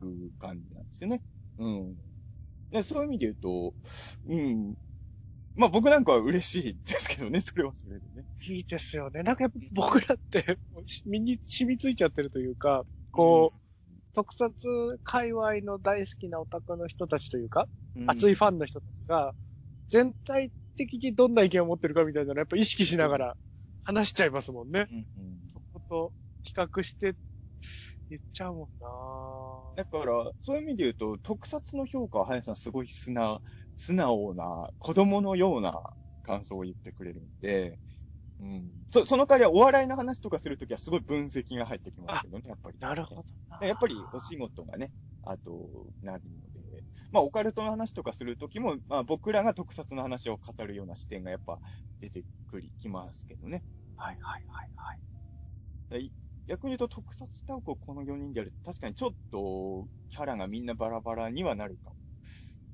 [0.00, 1.22] とを言う感じなんですよね。
[1.58, 1.96] うん。
[2.70, 3.74] でそういう意味で言うと、
[4.28, 4.76] うん。
[5.56, 8.24] まあ僕なんかは嬉しいですけどね、それはそれでね。
[8.48, 9.22] いいですよね。
[9.22, 10.58] なんかやっぱ僕らって、
[11.04, 13.58] 身に染みついちゃってるというか、こう、
[14.14, 19.34] 特撮界隈の大好きなオタクの人たちというか、うん、熱いファンの人たちが、
[19.88, 23.36] 全体的にどんな意見を持ってるかみたいなのやっぱ意識しながら
[23.84, 24.86] 話しちゃいますもんね。
[24.90, 26.12] うんうんそこと
[26.42, 27.14] 比較して、
[28.08, 33.40] 言っちゃうもんなだから、そういう意味で言うと、特撮の評価は、林さんすごい素直、
[33.76, 35.80] 素直な、子供のような
[36.22, 37.78] 感想を言ってくれるんで、
[38.40, 38.72] うん。
[38.90, 42.78] そ、その代わりはお笑いの話とかするときはすごい分析が入ってきますけどね、やっぱり。
[42.80, 43.24] なるほど
[43.60, 43.66] な。
[43.66, 44.90] やっぱりお仕事がね、
[45.22, 46.49] あと、なるので、
[47.12, 51.60] まあ、オカルトの話とかするときも、まあ、僕らが特撮の話を語るような視点がやっぱ
[52.00, 53.62] 出てくり、きますけどね。
[53.96, 54.70] はいはいはい
[55.90, 56.04] はい。
[56.04, 56.12] い
[56.46, 61.96] 逆に言うと特撮タオコこの4人でやると確かにちょっとキャラがみんなバラバラにはなるかも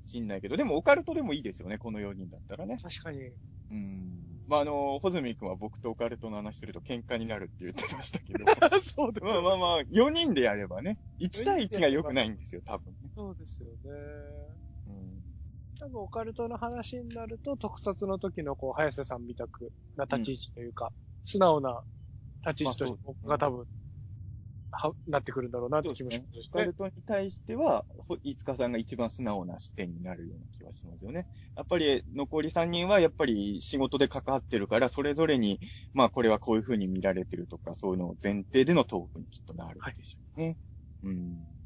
[0.07, 2.77] しんないけど、でもオカルトでもいいですよね、この4人だったらね。
[2.81, 3.31] 確かに。
[3.69, 4.39] うん。
[4.47, 8.45] まあ、あの、ホズミ君は僕とオカルトの話すると喧嘩になるって言ってましたけど。
[8.79, 13.06] そうですまあまあまあ、4人でやればね、1対1が良くないんですよ、多分ね。
[13.17, 13.91] そうですよね。
[14.85, 15.21] うん。
[15.79, 20.91] 多分オカルトの話になると、特撮の時のこう、早瀬さんみたくな立ち位置というか、
[21.23, 21.81] 素直な
[22.45, 23.65] 立ち位置として僕が多分、
[24.71, 26.73] は、なってくるんだろうなって気もしますしねオカル。
[26.75, 31.25] トに対しては、ほ飯塚さんが一番素直な視点になるような気がしますよね。
[31.55, 35.59] やっぱり残り3人はやっぱり仕事で関わってるから、それぞれに、
[35.93, 40.57] まあこれはこういう風に見られてるとか、そういうのを前提でのトークにきっとなるでしょうね。
[41.03, 41.56] うん。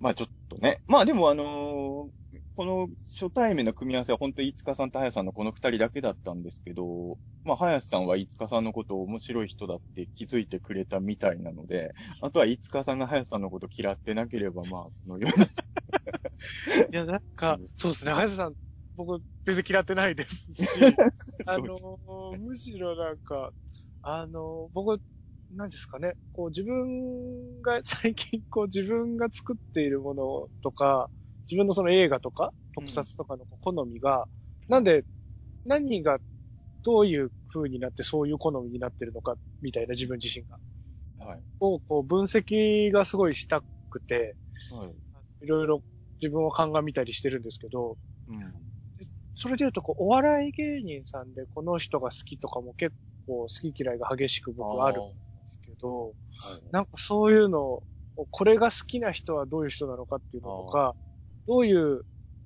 [0.00, 0.78] まあちょっとね。
[0.86, 2.18] まあでもあのー
[2.58, 15.46] この初対面の組み合わせは本当に飯塚さんと林さんのこの二人だけだったんですけど、まあ林さんは飯塚さんのことを面白い人だって気づいてくれたみたいなので、あとは飯塚さんが林さんのこと嫌ってなければ、まあ、このような。
[16.92, 18.54] いや、なんか、そうですね、早瀬さん、
[18.96, 20.62] 僕、全然嫌ってないですし、
[21.46, 23.52] あのー、むしろなんか、
[24.02, 25.00] あのー、僕、
[25.50, 31.10] なんですかね、こう自分が、 最近こう自分が作っているものとか、
[31.50, 34.28] 自分のその映画とか、特撮とかの好みが、
[34.68, 35.04] なんで、
[35.64, 36.18] 何が
[36.84, 40.58] どういう風になってそういう好みになってるのか、みたいな自分自身が、
[41.18, 41.44] はい。
[41.60, 44.36] をこう分析がすごいしたくて、
[44.70, 44.98] はい。
[45.40, 45.82] いろいろ
[46.20, 48.72] 自分を鑑みたりしてるんですけど、うん。
[49.34, 52.94] それで言うと、こう、お笑い芸人さんでこの人が好きとかも結
[53.26, 55.04] 構好き嫌いが激しく僕はある
[55.80, 56.62] ど、はい。
[56.72, 57.82] なんかそういうのを、
[58.30, 60.96] これが好きな人はどういう人なのかっていうのとか、
[61.46, 62.02] どういう、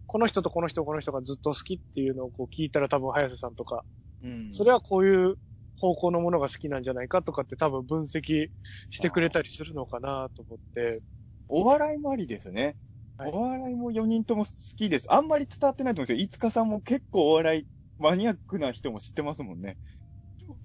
[0.06, 3.84] この人とこの人この人がずっと好きっていうのをこう聞いたら多分早瀬さんとか、
[4.22, 4.52] うん。
[4.52, 5.36] それはこういう
[5.76, 8.48] 方向のものが好きなんじゃないかとかって多分分析
[8.90, 11.02] してくれたりするのかなと思って、
[11.48, 12.76] お笑いもありですね。
[13.16, 15.12] はいお笑いも4人とも好きです。
[15.12, 16.24] あんまり伝わってないと思うんですよ。
[16.24, 17.66] いつかさんも結構お笑い
[17.98, 19.76] マニアックな人も知ってますもんね。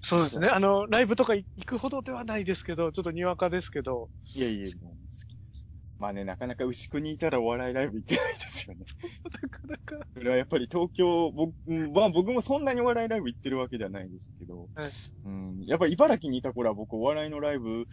[0.00, 0.48] そうですね。
[0.48, 4.68] あの、ライブとか行くほどではないですけど、ちょっとにわかですけど、いやいや。
[5.98, 8.84] まあね、なかなか牛久にいたらお笑いライブ行けないですよね。
[9.42, 10.06] なかなか。
[10.14, 14.90] それはやっぱり東京、僕、うんまあ僕もそんなにお笑いライブ行ってるわけではないですけど、はい
[15.24, 17.86] うん、やっぱり茨城にいた頃は僕お笑いのライブ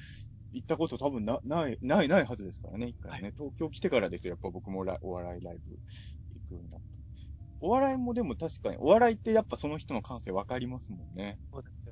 [0.51, 3.33] 行ったこと多分な、ない、ない、ないはずですからね、一回ね。
[3.35, 5.71] 東京来てからですよ、やっぱ僕もラお笑いライブ
[6.35, 6.95] 行くようになった。
[7.59, 11.39] お笑いもでも確かに、お笑いってやっぱその人の感性わかりますもんね。
[11.51, 11.84] そうです。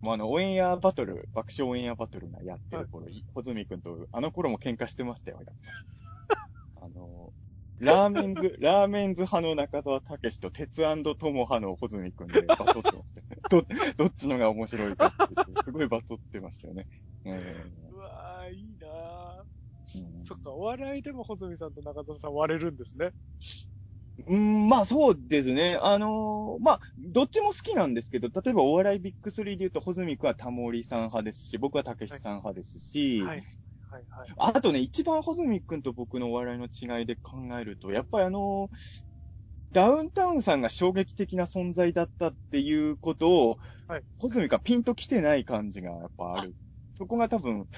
[0.00, 5.54] もうあの、オンエアバトル、爆笑オンエアバトルがやってる頃、い穂積くんと、あの頃も喧嘩してましたよ、やっ
[6.76, 6.86] ぱ。
[6.86, 7.32] あの、
[7.80, 13.36] ラーメンズ、 ラーメンズ派の中澤武史と鉄友派の穂積くんでバトってましたよね。
[13.96, 16.86] ど、どっちのが面白いかって言って、すごいバトってましたよね。
[17.24, 17.30] え
[17.90, 23.12] うわー、いいなーうんーそっか、お笑いでも細見さんと中田さん割れるんですね。
[24.26, 25.78] うん、まあそうですね。
[25.82, 33.42] あのーまあ、どっちも好きなんですけど、例えばお笑いビッグ3で言うと、穂積くんはタモリさん派ですし、僕は武史さん派ですし、はい。
[33.90, 34.28] はい、はい。
[34.36, 38.76] あとね、一番穂積くんと僕のお笑いの違いで考えると、やっぱりあのー
[39.72, 46.56] ダウンタウンさんが衝撃的な存在だったっていうことを、はい穂積くんはピンと来てない感じがやっぱある。
[46.94, 47.68] そこが多分、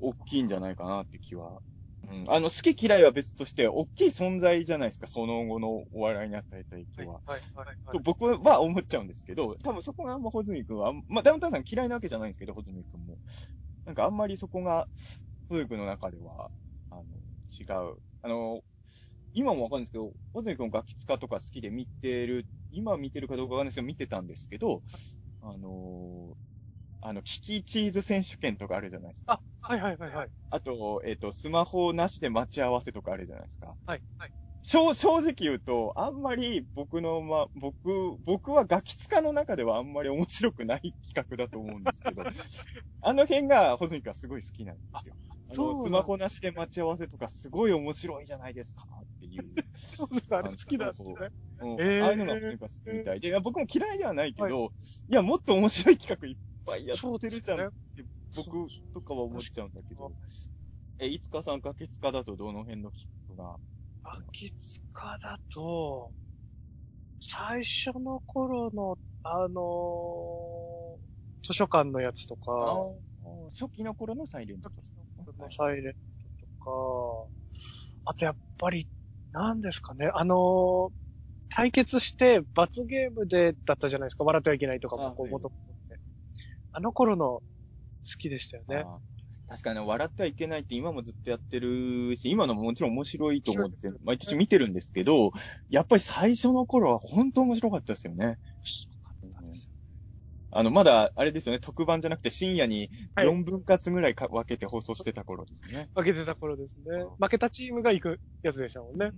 [0.00, 1.62] 大きいんじゃないかなって気は。
[2.10, 7.20] うん、あの、好き嫌いは別として、大きい存在じゃないですか、その後のお笑いに与えた影響は。
[7.26, 7.76] はい、はい、はい。
[7.92, 13.18] と僕は思っちゃうんですけど、多分そこがあんま、穂積くんは、まあ、ダウンタウンさん嫌いなわけじゃないんですけど、穂積くんも。
[13.84, 14.88] なんかあんまりそこが、
[15.48, 16.50] 穂積くんの中では、
[16.90, 17.04] あの、
[17.58, 17.96] 違う。
[18.22, 18.62] あの、
[19.34, 24.82] 今もわかるんですけど、穂積くんガキ使とか好きで見てる、今見てるかどうかわかんないですけど、見てたんですけど、
[25.40, 26.36] あの
[27.00, 29.40] あの、キキチーズ選手権とかあるじゃないですか。
[29.62, 30.30] あ、はい、はい、はい、はい。
[30.50, 33.76] あと、えっ、と、スマホなしで待ち合わせとかあるじゃないですか。
[33.86, 34.32] はい、はい。
[34.62, 42.22] 正正直言うと、あんまり僕の、ま、僕、僕はガキツカの中ではあんまり面白くない企画だと思うんですけど、
[43.00, 45.14] あの辺が、ホズミ君はすごい好きなんですよ。
[45.50, 49.44] そうスマホなしで待ち合わせとかすごい面白いじゃないですかっていう。
[49.74, 51.14] そうです、あれ好きなんですね。
[51.60, 54.72] うんえーああいうのがホズミ君は好きみたいで、いや僕も嫌いではないけど、
[55.08, 56.36] い、や、もっと面白い企画いっ
[56.68, 58.04] ぱいやってるじゃんって
[58.36, 60.12] 僕とかは思っちゃうんだけど。
[61.00, 63.56] え、いつかさん、ガキツカだとどの辺のキックが？
[64.04, 66.10] ガキツカだと、
[67.20, 70.98] 最初の頃の、あのー
[71.46, 72.84] 図書館のやつとか、
[73.58, 74.80] 初期の頃のサイレントと
[75.32, 75.48] か。
[75.50, 75.98] サイレント
[76.40, 76.70] とか、
[78.06, 78.86] あとやっぱり、
[79.32, 80.92] 何ですかね、あのー
[81.50, 85.77] 対決して罰ゲームでだったじゃないですか、笑ってはいけないとかも、こう、あはい元々って。
[86.72, 87.42] あの頃の好
[88.18, 88.84] きでしたよね。
[89.48, 95.32] 確かに、笑ってはいけないって今もずっとやってるし、今のももちろん面白いと思って毎年見てるんですけど、
[95.70, 98.26] やっぱり最初の頃は本当面白かったですよね。
[98.26, 99.70] 面白かったです。
[100.50, 105.88] あの、まだ、あれですよね、特番じゃなくて深夜にはい4分割ぐらいか分けて放送してた頃ですね。
[105.94, 107.10] 負けてた頃ですねうん。
[107.18, 109.12] 負けたチームが行くやつでしたもんね。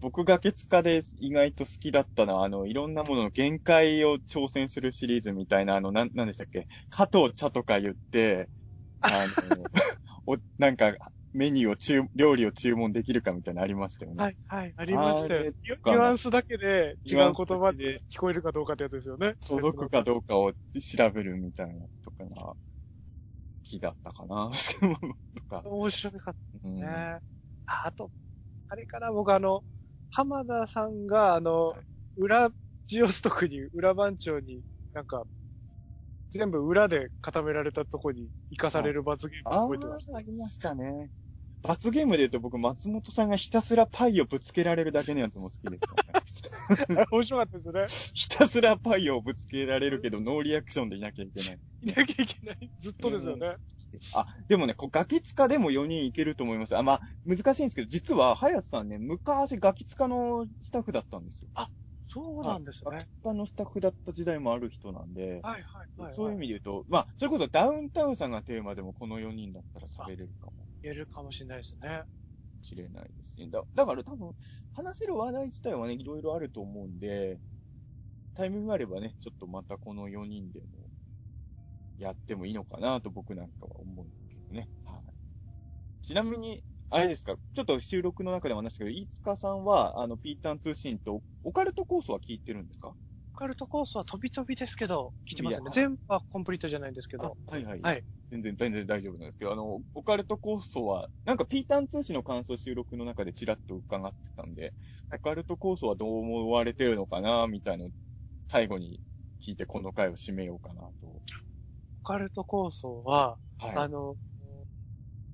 [0.00, 6.66] 僕が月火で意外と好きだったのは、あの、いろんなものの限界を挑戦するシリーズみたいな、あの、なん、なんでしたっけ？
[6.90, 8.50] 加藤茶とか言って、
[9.00, 9.32] あの、
[10.26, 10.94] お、なんか、
[11.32, 14.24] メニューを注、料理を注文できるかみたいなのありましたよね。
[14.24, 15.52] はい、はい、ありましたよ。
[15.86, 19.34] ニュアンスだけで違う言葉でで聞こえるかどうかってやつですよね。
[19.46, 22.56] 届くかどうかを調べるみたいなとかが、好
[23.62, 24.50] きだったかな、
[25.36, 25.64] とか。
[25.64, 27.18] 面白かっうんたね。
[27.66, 28.10] ああと、
[28.68, 29.64] あれから僕あの、
[30.16, 31.80] 浜田さんがあの、はい
[32.18, 32.48] 裏
[32.86, 34.62] ジオストクに、裏番長に
[34.94, 35.24] なんか、
[36.30, 41.10] 全部裏で固められたとこに生かされる罰ゲームあ覚えてましあ、ありましたね。
[41.62, 46.86] 罰ゲームで言うと僕、松本さんがひたすらパイをぶつけられるだけのやつも好きですよね。
[46.86, 46.94] た。
[46.94, 47.84] あれ面白かったですね。
[48.16, 51.60] ひたすらパイをぶつけられるけど、ノーリアクションでいなきゃいけない。
[51.82, 52.70] いなきゃいけない。
[52.80, 53.48] ずっとですよね。
[54.12, 56.76] あ、でもね、こうガキツカでも4人いけると思います。
[56.76, 61.48] あ、まあ、難しいんですけど、実は、ハヤさんね、昔ガキツカのスタッフだったんですよ。
[62.08, 63.04] そうなんですねガキ。
[63.04, 66.14] ツカのスタッフだった時代もある人なんで、はいはいはい。
[66.14, 72.04] そういう意味で言うと、まあ、それこそダウンタウンさんがテーマでもこの4人だったら喋れるかも言えるかもしれないですね。
[72.62, 73.48] しれないですね。
[73.50, 74.34] だだから多分、
[74.72, 77.40] 話せる話題自体はね、いろいろあると思うんで、
[78.34, 80.85] タイミングがあればね、ちょっとまたこの4人でも、
[81.98, 84.68] やってもいいのかなと僕なんかは思うけどね。
[84.84, 85.02] はい。
[86.02, 92.96] ちなみに、あれですか、ちょっと収録の中でも話したけど、飯塚さんは、あの、ピータン通信と、オカルトコースは聞いてるんですか？
[93.34, 95.70] オカルトコースは飛び飛びですけど、聞いてますよね。
[95.70, 97.38] 全部はコンプリートじゃないんですけあど。
[97.46, 97.82] はいはい。
[97.82, 98.04] はい。
[98.30, 104.74] 全然、全然大丈夫なんですけど、あの、オカルトコースは、なんかピータン通信の感想収録の中でチラッと伺ってたんで、
[105.10, 107.90] はいオカルトコースはどう思われてるのかな、みたいなの
[108.48, 109.02] 最後に
[109.46, 111.22] 聞いてこの回を締めようかなと。
[112.06, 113.76] オカルト構想は、はい。
[113.76, 114.14] あの、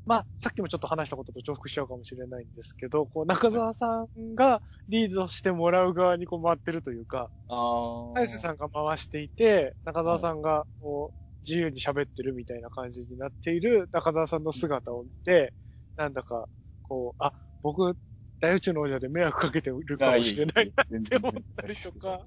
[0.06, 8.12] まあ、さっきもちょっと話したことと重複しちゃうかもしれないんですけど、こう、中澤さんがリードしてもらう側にこう回ってるというか、あー。
[8.14, 15.52] 大勢さんが回していて、中澤さんがこう、自由に喋ってるみたいな感じになっている中澤さんの姿を見て、
[15.96, 16.48] なんだか、
[16.82, 17.32] こう、あ、
[17.62, 17.96] 僕、
[18.40, 22.24] 大宇宙の王者で迷惑かけてるかもしれないな全って思ったりとか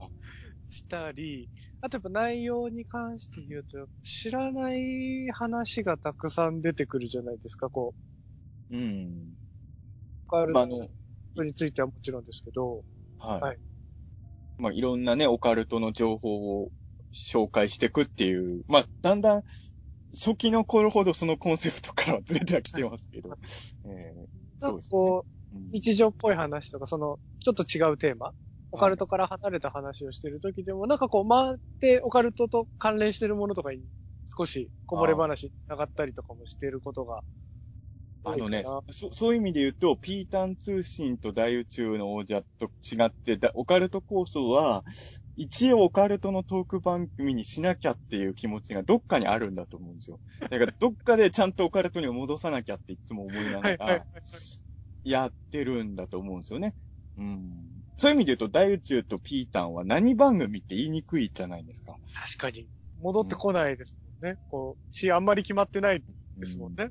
[0.69, 1.49] したり、
[1.81, 7.93] あとやっぱ内容に関して言うと、知らない話がたくさん出てくるじゃないですか、こ
[8.69, 9.35] う、うん。
[10.27, 10.53] オカル
[11.35, 12.83] トについてはもちろんですけど、
[13.19, 13.41] はい。
[13.41, 13.57] はい
[14.57, 16.69] まあ、いろんなね、オカルトの情報を
[17.13, 19.43] 紹介していくっていう、まあ、だんだん、
[20.13, 23.37] 初期の頃ほどそのコンセプトからはずれてはきてますけど、
[23.85, 24.15] えー、
[24.61, 25.21] なそうんですね。
[25.71, 28.33] 日常っぽい話とか、その、ちょっと違うテーマ、
[28.75, 33.81] オカルトから離れた話をしてる時でも、なんかこう、回ってオカルトと関連してるものとかに
[34.25, 37.21] 少しこぼれ話に繋がったりとかもしてることが
[38.23, 44.83] あのねそ、そういう意味で言うと、ピータン通信と大宇宙の王者と違って、だオカルト構想は、
[45.35, 50.19] 一応オカルトのトーク番組にしなきゃっていう気持ちがどっかにあるんだと思うんですよ。
[50.49, 54.05] だからどっかでちゃんとオカルトに戻さなきゃっていつも思いながら、
[55.03, 56.73] やってるんだと思うんですよね。
[57.17, 57.74] うん。
[57.97, 61.97] そういう意味で言うと、大宇宙とピータンは何番組って言いにくいじゃないですか。
[62.13, 62.67] 確かに。
[63.01, 64.37] 戻ってこないですもんね。
[64.49, 66.03] こう、し、あんまり決まってない
[66.37, 66.89] ですもんね。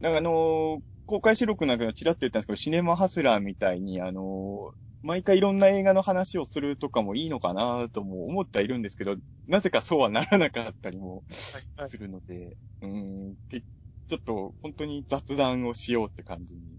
[0.00, 9.16] だからあのー公開収録なんかちらっと言ったんですけど、シネマハスラーみたいに、あのー毎回いろんな映画の話をするとかもいいのかなとも思ってはいるんですけど、
[9.46, 11.96] なぜかそうはならなかったりもはい、はいす。
[11.96, 12.90] るので、うー
[13.30, 16.78] ん、けちょっと本当に雑談をしようって感じに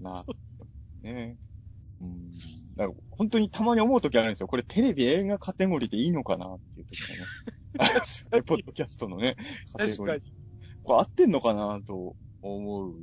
[0.00, 0.24] な
[1.02, 1.36] ね。
[2.00, 2.32] うん。
[2.78, 4.46] だから本当にたまに思うときあるんですよ。
[4.46, 7.14] これテレビ映画カテゴリーでいいのかなっていうときが
[8.38, 8.42] ね。
[8.46, 9.34] ポッドキャストのね、
[9.72, 10.22] カテゴリー。
[10.84, 12.94] これ合ってんのかなと思う。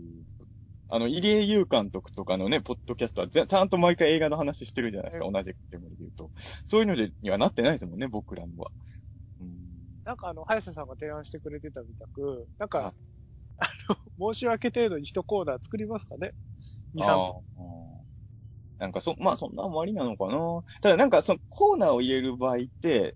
[0.87, 6.31] あの、入江優監督とかのね、ポッドキャストはぜちゃんと毎回映画の話してるじゃないですか、同じカテゴリーで言うと。
[6.65, 8.71] そういうのでにはなってないですもんね、僕らのは。
[9.41, 12.93] うんなんかあの、早瀬さんが提案してくれてたみたく、なんか、
[13.57, 16.33] ああの、申し訳程度に一コーナー作りますかね
[16.93, 17.41] ?2、3あ分。
[17.57, 17.94] ー
[18.77, 20.61] なんかそ、まあそんなもありなのかな。
[20.81, 23.15] ただなんかそのコーナーを入れる場合って、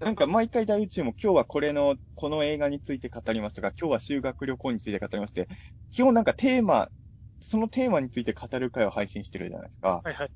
[0.00, 5.48] なんか毎回大宇宙も今日はこれの、この映画について語りますとか、今日は修学旅行について語りますって、
[5.90, 6.88] 基本なんかテーマ、
[7.40, 10.00] そのテーマについて語る回を配信してるじゃないですか。
[10.04, 10.30] はいはい。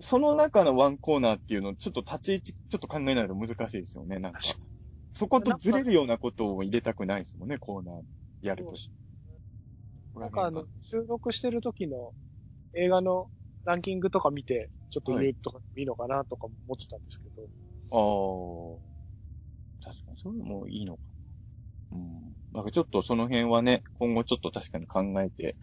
[0.00, 4.40] その中のワンコーナーっていうの、ちょっと立ち位置、ちょっと考えないと難しいですよね、なんか。
[5.14, 8.02] そことずれるようなことを入れたくないですもんね、コーナー
[8.42, 8.90] やるとし。
[10.14, 12.12] なんかあの、収録してる時の
[12.74, 13.28] 映画の
[13.64, 17.42] ランキングとか見て、ちょっと言うとかいいのかなとかも思ってたんですけど。
[17.92, 19.90] ああ。
[19.90, 21.00] 確かに、そういうのもいいのか
[21.92, 21.98] な。
[21.98, 22.36] うん。
[22.52, 25.56] なんかちょっとその辺はね、今後ちょっと確かに考えて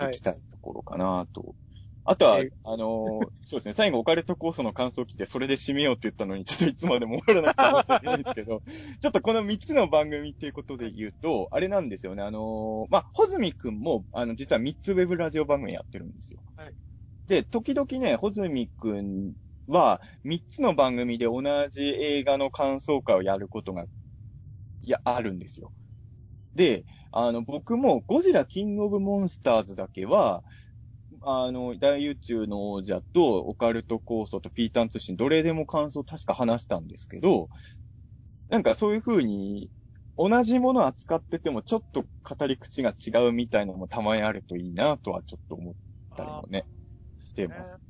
[0.00, 1.54] いきたいところかなと。
[2.10, 8.62] あとはえ、あのー そうですね、最後オカルトコースの感想を聞いて、それで締めようって言ったのに、ちょっといつまでも終わらなくて申し訳ないんですけど、
[9.00, 16.40] ちょっとこの3つの番組っていうことで言うと、あれなんですよね、あのーまあ、ホズミくんも、あの、実は3つウェブラジオ番組やってるんですよ。
[16.56, 16.74] はい
[17.28, 19.34] で、時々ね、ホズミくん
[19.68, 23.84] は、3つの番組で同じ映画の感想会をやることが、
[24.82, 25.72] いや、あるんですよ。
[26.54, 30.44] で、あの、僕もゴジラキングオブモンスターズだけは、
[31.22, 37.48] あの、大宇宙の王者とオカルト構想とピータン通信、どれでも感想確か話したんですけど、
[38.48, 39.70] なんかそういう風に、
[40.16, 45.74] 同じもの扱っててもちょっと語り口が違うみたいなのもたまにあるといいなとはちょっと思っ
[46.16, 46.66] たりもね、
[47.42, 47.80] てます。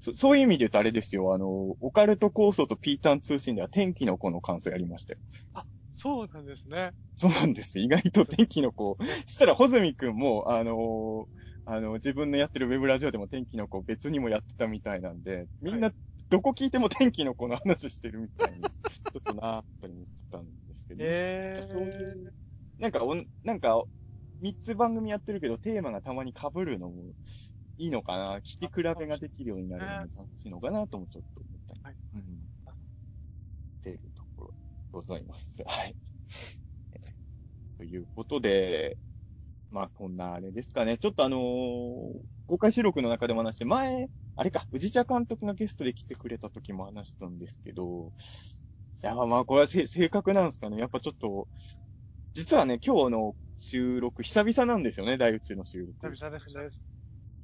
[0.00, 1.48] そそういう意味で言うとあれですよ、あの、
[1.80, 5.20] オカルト構想とピーターン通信では天気の子の感想やりましたよ。
[5.96, 6.94] そうなんですね。
[7.14, 7.78] そうなんです。
[7.80, 8.96] 意外と天気の子。
[9.26, 11.26] したら、ホズミくんも、あのー
[11.66, 15.92] あの、自分のやってるウェブラジオでも天気の子別にもやってたみたいなんで、みんな、
[16.30, 18.70] どこ聞いても天気の子の話してるみたいに、
[19.12, 21.10] ちょっとなーって思ってたんですけど、
[21.54, 22.34] えそういう、
[22.78, 23.84] なんかおん、なんか、
[24.40, 27.12] 三つ番組やってるけど、テーマがたまに被るのも
[27.80, 32.20] いいのかな、聞き比べができるようになるのも楽しいのかなともちょっと思ったり、はいうん。
[32.20, 32.74] っ
[33.82, 34.54] ていうところ
[34.92, 35.62] ございます。
[35.66, 35.96] はい。
[37.78, 38.98] ということで、
[39.70, 40.98] まあ、こんなあれですかね。
[40.98, 41.40] ちょっとあのー
[42.46, 48.12] 公開収録の中でも話して、前、あれか、宇治茶監督がゲストで来てくれた時も話したんですけど、
[49.04, 50.76] いや、まあ、これはせ正確なんですかね。
[50.78, 51.46] やっぱちょっと、
[52.34, 55.94] 実はね、今日の収録、久々なんですよね、大宇宙の収録。
[56.10, 56.89] 久々ですね。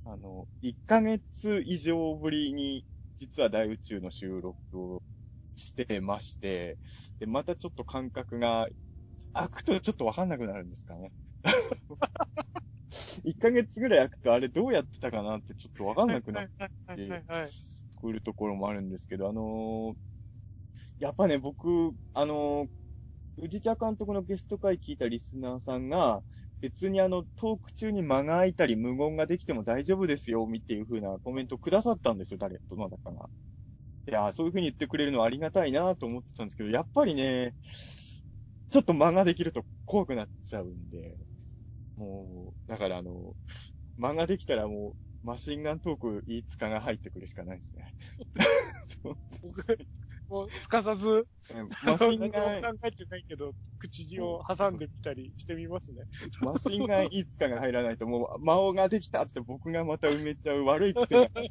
[0.09, 2.87] あの、1ヶ月以上ぶりに、
[3.19, 5.03] 実は大宇宙の収録を
[5.57, 6.79] してまして、
[7.19, 8.69] で、またちょっと感覚が、
[9.33, 11.13] 開くとちょっとわかんなくなるんですかね。
[13.25, 16.53] 1ヶ月ぐらい開くとあれどうやってたかなってちょっとわかんなくなって。
[17.97, 19.97] くるところもあるんですけど、あのー
[20.99, 22.69] やっぱね、僕、あのー
[23.39, 26.23] 宇治茶監督のゲスト会聞いたリスナーさんが、
[26.61, 33.29] 別にあの、トーク中に間が空いたり無言ができても大丈夫ですよ、みっていう風なコメントくださったんですよ、誰、どなたかが。
[34.09, 37.55] いや、そういう風に言ってくれるのはありがたいなと思ってたんですけど、やっぱりね、
[38.71, 41.17] ちょっと間ができると怖くなっちゃうんで、
[41.97, 43.37] もう、だからあの、
[43.99, 44.93] 間ができたらも
[45.25, 47.95] う、マシンガントーク、いつかが入ってくるしかないですね。
[48.85, 49.19] そう、
[50.29, 51.27] もう、すかさず、
[51.85, 56.05] マシン何もガン、考えてないけど、口を挟んでみたりしてみますね。
[56.41, 61.49] マシンガンいつかが入らないと、もう、魔王ができたって僕がまた埋めちゃう悪い癖が入っ。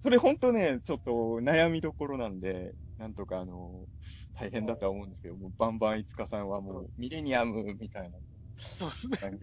[0.00, 3.86] それほんとね、ちょっと悩みどころなんで、なんとかあの、
[4.34, 8.18] 大変だとは思うんですけど、もうバンバンいつかさんはもう、ミレニアムみたいな。
[8.56, 9.38] そうですね。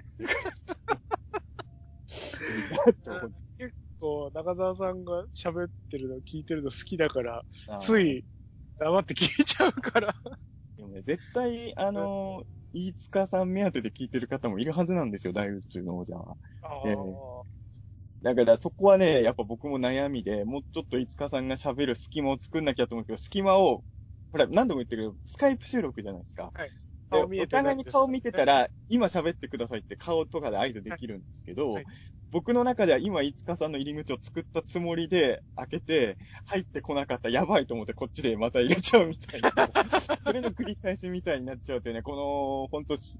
[3.58, 7.43] 結構、中澤さんが喋ってるの聞いてるの好きだから、
[7.80, 8.24] つい、
[8.80, 10.16] 黙って聞いちゃうから。
[10.78, 16.38] でもね、絶対、あの、飯塚さん目当てで聞いてる方もいるはずなんですよ、大宇宙の王者は。
[16.86, 16.96] ええ
[18.22, 23.84] だからそこはね、やっぱ僕も悩みで、もうちょっと飯塚さんが喋る隙間を作んなきゃと思うけど、隙間を、
[24.32, 26.54] ほら、何度も言ってるけど、スカイプ収録じゃないですか。
[27.12, 31.88] で顔見えおてないんです互いに顔見てたら、今喋ってくださいって顔とかで合図できるんですけど、はい
[32.32, 39.52] 僕の中では今、飯塚さんの入り口を作ったつもりで開けて、入ってこなかった、やばいと思ってこっちでまた入れちゃうみたいな、
[40.24, 43.20] それの繰り返しみたいになっちゃうというね、この、本当し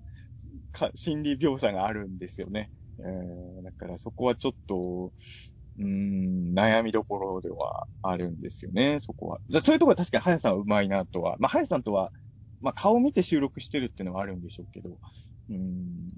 [0.72, 2.72] か心理描写があるんですよね。
[3.00, 5.14] えー、だからそこはちょっと、
[5.78, 9.40] うーん、悩みどころではあるんですよね、そこは。
[9.50, 11.38] だそういうところは確かにハヤさんは上手いなとは。
[11.40, 12.12] まあ、ハヤさんとは、
[12.62, 15.00] まあ、顔見て収録してるっていうのはあるんでしょうけど、
[15.50, 16.10] うーん、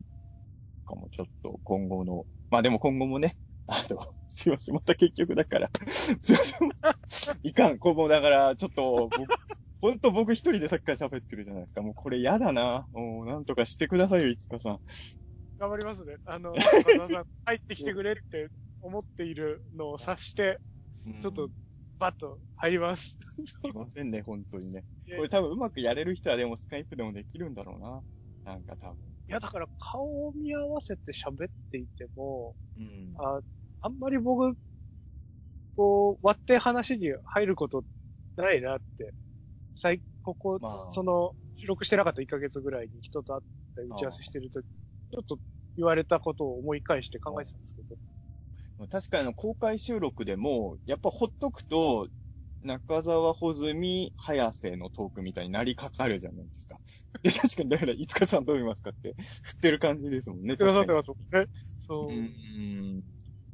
[0.85, 3.35] かもちょっと今後の、まあでも今後もね、
[3.67, 6.69] あの、 すいません、また結局だから、 すいません、
[7.43, 9.27] いかん、こうもうだから、ちょっと、僕
[9.81, 11.81] ほんと僕一人でさっきから喋ってるじゃないですか。
[11.81, 12.85] もうこれ嫌だな。
[12.91, 14.79] もうなんとかしてくださいよ、いつかさん。
[15.57, 16.17] 頑張りますね。
[16.25, 16.53] あの、
[17.07, 18.49] さん、入ってきてくれって
[18.81, 20.59] 思っているのを察して、
[21.21, 21.49] ちょっと、
[21.97, 23.17] バッと入ります。
[23.45, 24.83] すいませんね、本当にね。
[25.15, 28.03] これ多分うまくやれる人はでもスカイプでもできるんだろうな。
[28.43, 29.08] なんか多分。
[29.29, 33.15] いや、だから顔を見合わせて喋っていても、うん。
[33.17, 33.41] あ
[33.81, 34.55] あんまり僕、
[35.75, 37.83] こう、割って話に入ること
[38.37, 39.13] ないなって、
[39.75, 40.91] 最、ここ、まあ。
[40.91, 43.43] その、収録してなかった1ヶ月ぐらいに人と会っ
[43.75, 45.39] て打ち合わせしてるとき、ちょっと
[45.77, 47.97] 言われたことを思い返して考えてたんですけど、
[48.89, 52.07] 確かにあの公開収録でも、やっぱほっとくと、
[52.61, 56.79] 中澤穂積、早瀬のトークみたいになりかかるじゃないですか。
[57.23, 60.57] で、確かに、だから、いつかさんどう見ますかって、振ってる感じですもんね。
[60.57, 61.47] くださって確ますもんね。
[61.79, 63.03] そううん。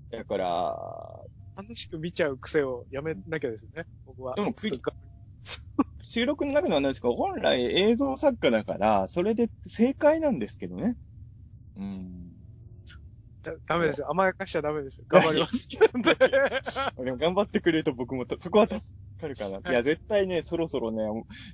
[0.09, 1.23] だから、
[1.55, 4.35] 楽しく見ちゃう癖をやめなきゃですよね、僕は。
[4.35, 4.53] でも
[6.03, 10.97] 収録の中の話ですか本来映像作家だから、それで正解なんですけどね。
[11.75, 12.34] うん。
[13.45, 14.09] だダメですよ。
[14.09, 15.05] 甘やかしちゃダメですよ。
[15.07, 15.69] 頑張ります。
[17.03, 18.79] でも頑張ってくれると僕もと、そこは助
[19.19, 19.59] かるかな。
[19.59, 21.03] いや、絶対ね、そろそろね、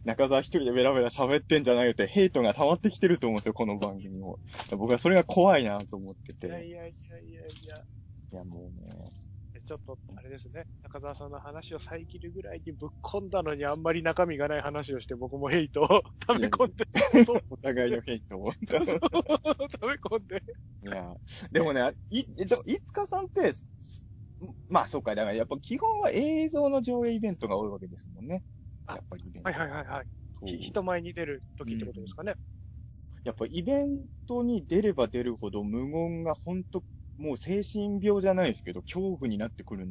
[0.06, 4.40] 中澤一人でベラベラ喋ってんじゃないよって、ヘイトが溜まってきてると思うんですよ、この番組も。
[4.72, 6.48] 僕はそれが怖いなと思ってて。
[6.48, 7.76] いやいやいやいやいや。
[8.34, 9.12] いや、もうね。
[9.72, 10.66] ちょっと、あれですね。
[10.84, 15.86] 中澤さんの話を遮るぐらいにぶっ込んだのにあんまり中身がない話をして僕もヘイトを
[16.28, 16.86] 溜め込んで、
[17.50, 18.52] お互いのヘイトを。
[18.68, 20.44] 溜め込んで。
[20.84, 21.16] いや、
[21.54, 24.06] でもね、い、えでも、いつかさんって、す
[24.68, 28.44] まあそうか、だからやっぱ基本は映像の上映イベントが多いわけですもんね。
[28.88, 29.50] あやっぱりイベント。
[29.50, 30.08] はいはいはいはい。
[30.60, 32.36] 人前に出る時ってことですかね。
[33.24, 36.84] やっぱイベントに出れば出るほど無言が本当
[37.22, 39.90] もう精神病じゃないですけど、恐怖になってくるん。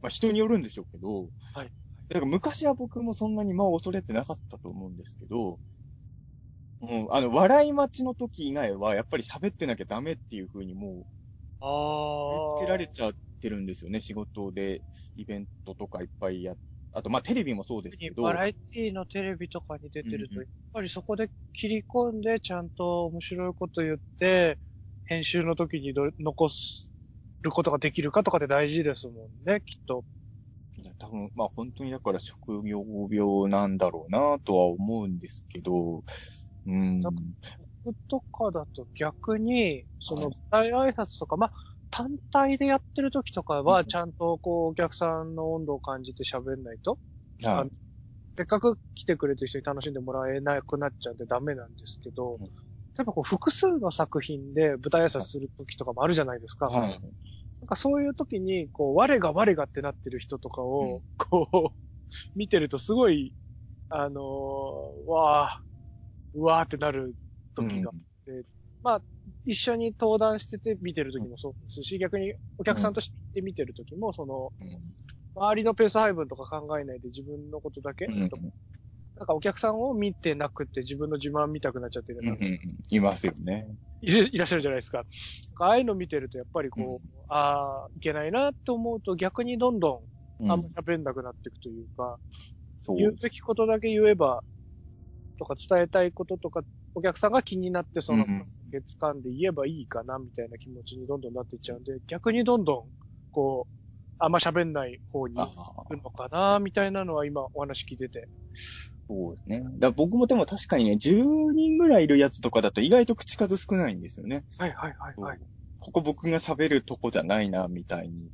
[0.00, 1.70] まあ人によるんでしょうけど、はい。
[2.08, 5.58] だから昔は僕もそんなに間を恐れてなかったと思うんですけど、
[6.82, 11.06] うん、あの、笑い待ちの時以外はやっぱり喋ってなきゃダメっていう風にも
[11.60, 14.82] う、あつけられちゃってるんですよね、仕事で、
[15.16, 16.56] イベントとかいっぱいやっ
[16.94, 20.44] あと、まあ、テレビもそうですけど、バラエティのテレビとかに出てると、やっ
[20.74, 24.58] ぱりそこで切り込んで、ちゃんと面白いこと言って、
[25.04, 26.90] 編集の時にど残す
[27.42, 30.04] ることができるかとかって大事ですもんね、きっと。
[30.76, 36.04] いや多分、まあ本当にだから職業病なんだろうなとは思うんですけど、
[36.66, 37.02] うん。
[37.02, 37.20] なんか
[37.84, 40.36] 僕とかだと逆に、そのはい。
[40.52, 41.52] 舞台挨拶とか、まあ、
[41.90, 43.76] 単体でやってる時とかうん。
[43.76, 46.98] は、ちゃんとこう、お客さんの温度を感じて喋んないと、
[47.42, 47.72] はい。
[48.36, 52.52] せっかく来てくれてる人に楽しんでもらえなくなっちゃうんでダメなんですけど、うん
[52.98, 56.66] 例えばこう複数の作品で舞台挨拶する時とかもあるじゃないですか。
[56.66, 57.00] はい。
[57.60, 61.78] なんかそういう時に、こう、我が我がってなってる人とかうをん、こう、
[62.34, 63.34] 見てるとすごい、
[63.88, 67.14] あのーわー、うわーってなる
[67.54, 67.92] 時が、
[68.82, 69.02] まあ、
[69.44, 74.92] 一緒に登壇してて見てる時もそうですし、逆にお客さんとして行って見てる時も、その、うん
[75.34, 78.30] 周りのペース配分とか考えないで自分のことだけ、うん。
[79.18, 82.58] なんかお客さんを見てなくて自分の自慢見たくなっちゃってるうん。
[82.90, 83.76] いますよね。
[84.00, 85.04] いらっしゃるじゃないですか。
[85.60, 90.02] ああいうの見てるとやっぱりこう、ああ、いけないなって思うと逆にどんど
[90.40, 92.18] うんんあんま喋んなくなっていくというか、
[92.82, 94.42] そう言うべきことだけ言えば、
[95.38, 96.62] とか伝えたいこととか、
[96.94, 102.88] お客さんが気になってそのうん月間で言えばいいかなみたいな気持ちにどんどんなっていっちゃうんで、逆にどんどん、
[103.30, 103.72] こう、
[104.18, 105.46] あんま喋んない方にあ
[105.88, 108.28] 行くのかなみたいなのは今お話聞いてて。
[109.08, 109.64] そうですね。
[109.78, 114.44] だ僕もでも確かにね、10人ぐらいいるやつとかだと意外と口数少ないんですよね。
[114.58, 115.38] はいはいはいはい。
[115.82, 118.30] ここ僕が喋るとこじゃないな、みたいに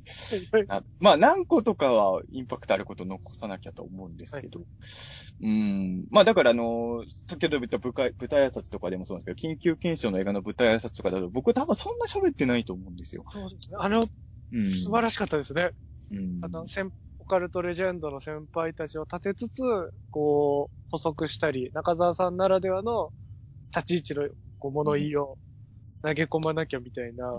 [0.67, 0.83] な。
[0.99, 4.61] まあ何個とかはインパクトあること残さなきゃと思うんですけど。
[5.41, 6.05] うん。
[6.11, 13.25] まあだからあの、先ほど言った舞台舞台挨拶とかでもそうなんですけど、緊急検証の映画の舞台挨拶とかだと僕多分そんな喋ってないと思うんですよ。
[13.31, 13.77] そうですね。
[13.79, 14.05] あの、
[14.53, 14.71] うん。
[14.71, 15.71] 素晴らしかったですね。
[16.11, 16.39] うん。
[16.45, 16.91] あの、先オ
[17.29, 19.61] カルトレジェンドの先輩たちを立てつつ、
[20.09, 23.11] こう、補足したり、中澤さんならではの
[23.73, 25.37] 立ち位置のこう物言いを
[26.03, 27.31] 投げ込まなきゃみたいな。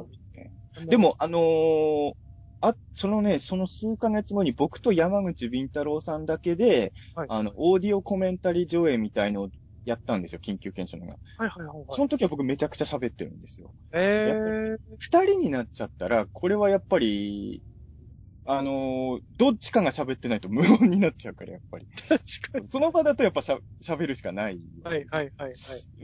[0.87, 2.13] で、も、あのー
[2.63, 9.49] あ、そのね、その数ヶ月後に僕と山口敏太郎さんだけで、はいあの、オーディオコメンタリー上映みたいのを
[9.87, 11.19] やったんですよ、緊急検証のが。
[11.39, 11.87] はいはいはい、はい。
[11.89, 13.75] その時は僕めちゃくちゃ喋ってるんですよ。
[13.93, 17.63] えー、二人になっちゃったら、これはやっぱり、
[18.47, 21.87] あのーどっちかが喋ってないと無音になっちゃうから、やっぱり。
[22.09, 22.19] 確
[22.53, 22.67] かに。
[22.71, 24.61] その場だとやっぱしゃ喋るしかない。
[24.83, 25.53] はいはいはいはい。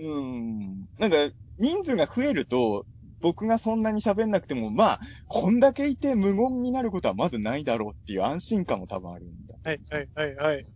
[0.05, 0.87] うん。
[0.99, 1.17] なんか、
[1.59, 2.87] 人数が増えると、
[3.21, 9.57] 僕がそんなに喋んなくても、まあ、こんだけいて無言になることはまずないだろうっていう安心感も多分あるんだ。
[9.63, 10.67] はいはいはいはい。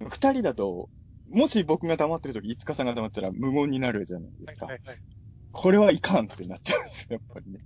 [0.00, 0.88] 二人だと、
[1.30, 4.66] もし僕が黙ってる時、いつかさんが黙ったら無言になるじゃないですか。
[4.66, 4.96] はいはい。
[5.50, 7.60] これはいかんってなっちゃうんですよ、やっぱりね。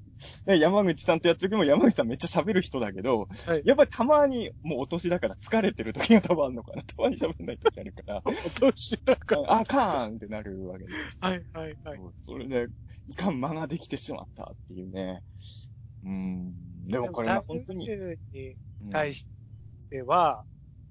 [0.46, 6.82] で山口さんとやってる時も山口さんめっちゃ喋る人だけど、はいやっぱりたまにもうお年だから疲れてる時が多分あるのかな。
[6.82, 11.16] たまに喋んない時あるから、 お年だかあ、あかんってなるわけです。
[11.20, 12.00] はいはいはい。
[12.22, 12.68] それで、
[13.08, 15.22] いかん間ができてしまったっていうね。
[16.04, 16.54] うん。
[16.86, 17.86] でもこれは本当に。
[17.86, 19.26] にうん対し
[19.90, 20.44] ては、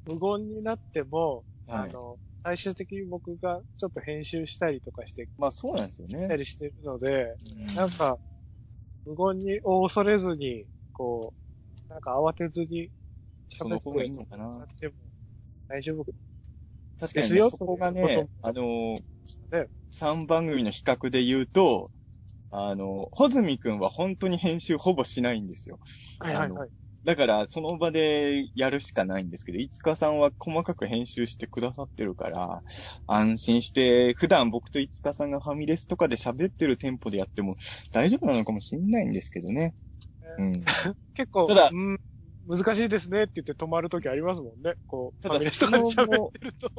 [0.05, 6.37] 無言になっても、はいあの、最終的に僕がちょっと編集したりとかしてまあそうなんですよたね。
[6.37, 7.35] りしてるので、
[7.69, 8.17] うんなんか、
[9.05, 11.33] 無言にを恐れずに、こ
[11.89, 12.89] う、なんか慌てずに
[13.49, 14.67] その方がいい喋ってのかな。
[15.67, 16.05] 大丈夫
[16.99, 18.97] 確かにね、そこがねあのー、
[19.51, 19.67] ね。
[19.91, 21.91] 3番組の比較で言うと、
[22.51, 25.79] あの、ホズミくんは本当に編集ほぼしないんですよ。
[26.19, 26.69] はいはいはい。
[27.03, 32.63] だから、その場でやるしかないんですけど、いつかさんは細かく編集してくださってるから、
[33.07, 37.55] 安心して、普段僕といつかさんがファミレスとかで喋ってるテンポでやっても
[37.91, 39.73] 大丈夫なのかもしれないんですけどね。
[40.37, 40.63] うん。
[41.15, 41.97] 結構、ただうん、
[42.47, 44.75] 難しいですねって言って止まるときありますもんね。
[44.87, 46.69] こう、ただファミレスとかで喋ってると。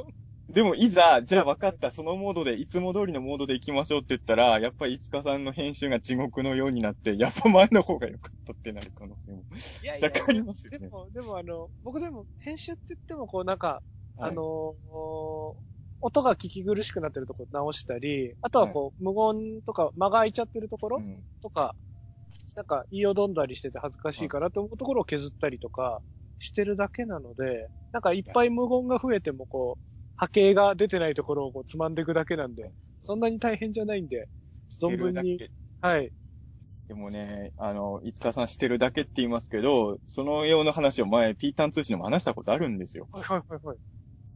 [0.48, 9.44] でも、いざ、じゃあ分かった、そのモードで、いつも通りのモードで行きましょうって言ったら、やっぱりいつかさんの編集が地獄のようになって、やっぱ前の方が良かったってなる可能性も
[9.82, 10.78] いやい若干ありますよね。
[10.80, 13.82] でも、でもあの、僕でも、編集って言っても、こうなんか、
[14.16, 15.54] はいあのー
[16.04, 21.76] 音が聞き苦しくなってるところ直したり、あとはこう、無言とか間が空いちゃってるところうんとか、
[22.54, 26.02] なんか言いよどんだりしてて恥ずかしいからと思うところを削ったりとか
[26.38, 29.82] してるだけなので、なんかいっぱい無言が増えてもこう、
[30.16, 34.28] 波形が出てないところをこうつまんでいくだけなんで、そんなに大変じゃないんで、
[34.80, 35.42] 存分に、
[35.80, 36.12] はい。
[36.88, 43.08] でもね、あの、いつかさんしてるだけって言いますけど、そのような話を前、ピータン通信でも話したことあるんですよ。
[43.10, 43.78] はいはいはいはい。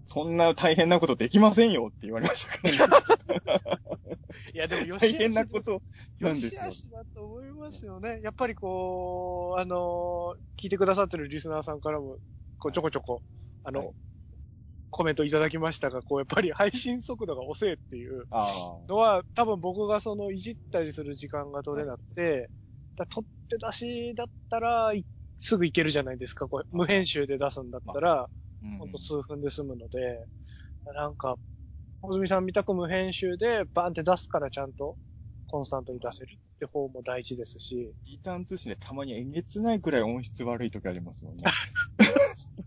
[0.06, 3.60] そんな大変なことできませんよって言われましたからね。
[4.54, 5.82] いやでも 大変なこと
[6.20, 6.70] なよんですよしあ。
[6.70, 8.20] しだと思いますよね。
[8.22, 12.18] やっぱりこう、あのー聞いてくださってるリスナーさんからも、
[12.58, 13.22] こうちょこちょこ、
[13.64, 13.90] あの、はい
[14.90, 18.48] コメントいただきましたが、こうやっぱり配信速度が遅いっていうあ
[18.88, 22.48] のは、多分僕がそのいじったりする時間が取れなくて、
[22.96, 25.04] だ取って出しだったら、い
[25.38, 26.48] すぐいけるじゃないですか。
[26.48, 28.28] こう無編集で出すんだったら、あ。
[28.72, 30.26] うんほんと数分で済むので、
[30.94, 31.36] なんか、
[32.00, 34.96] 小泉さんみたく無編集でバンって出すからちゃんと
[35.46, 41.44] コンスタントに出せるって方も大事ですし、ピータン通信でたまにえげつないくらい音質悪い時ありますもんね。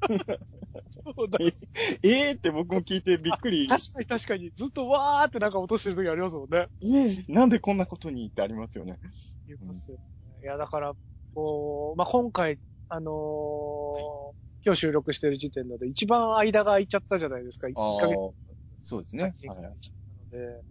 [0.07, 1.39] そうだ
[2.03, 3.67] えーって僕も聞いてびっくり。
[3.67, 6.67] 確かに確かに、ずっとわーってなんか落としてる時ありますもんね。
[6.81, 8.99] えーなんでこんなことにってありますよね。
[9.47, 10.03] 言いますよね。
[10.43, 10.93] いや、だから、
[11.33, 17.67] こう、まあ、今回、あのー今日収録してる時点ので、一番間が空いちゃったじゃないですか。
[17.67, 18.15] 1ヶ月
[18.83, 19.23] そうですね。
[19.23, 19.95] はい空いちゃっ
[20.31, 20.61] たので、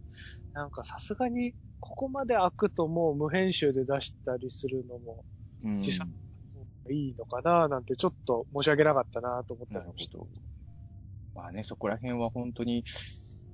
[0.53, 5.25] なんかさすがに、ここまで開くともう無編集で出したりするのも
[5.63, 6.09] うん自作
[6.91, 10.11] いいのかななんてちょっと申し訳なかったなと思ってなるほまし。
[11.35, 12.83] まあね、そこら辺は本当に、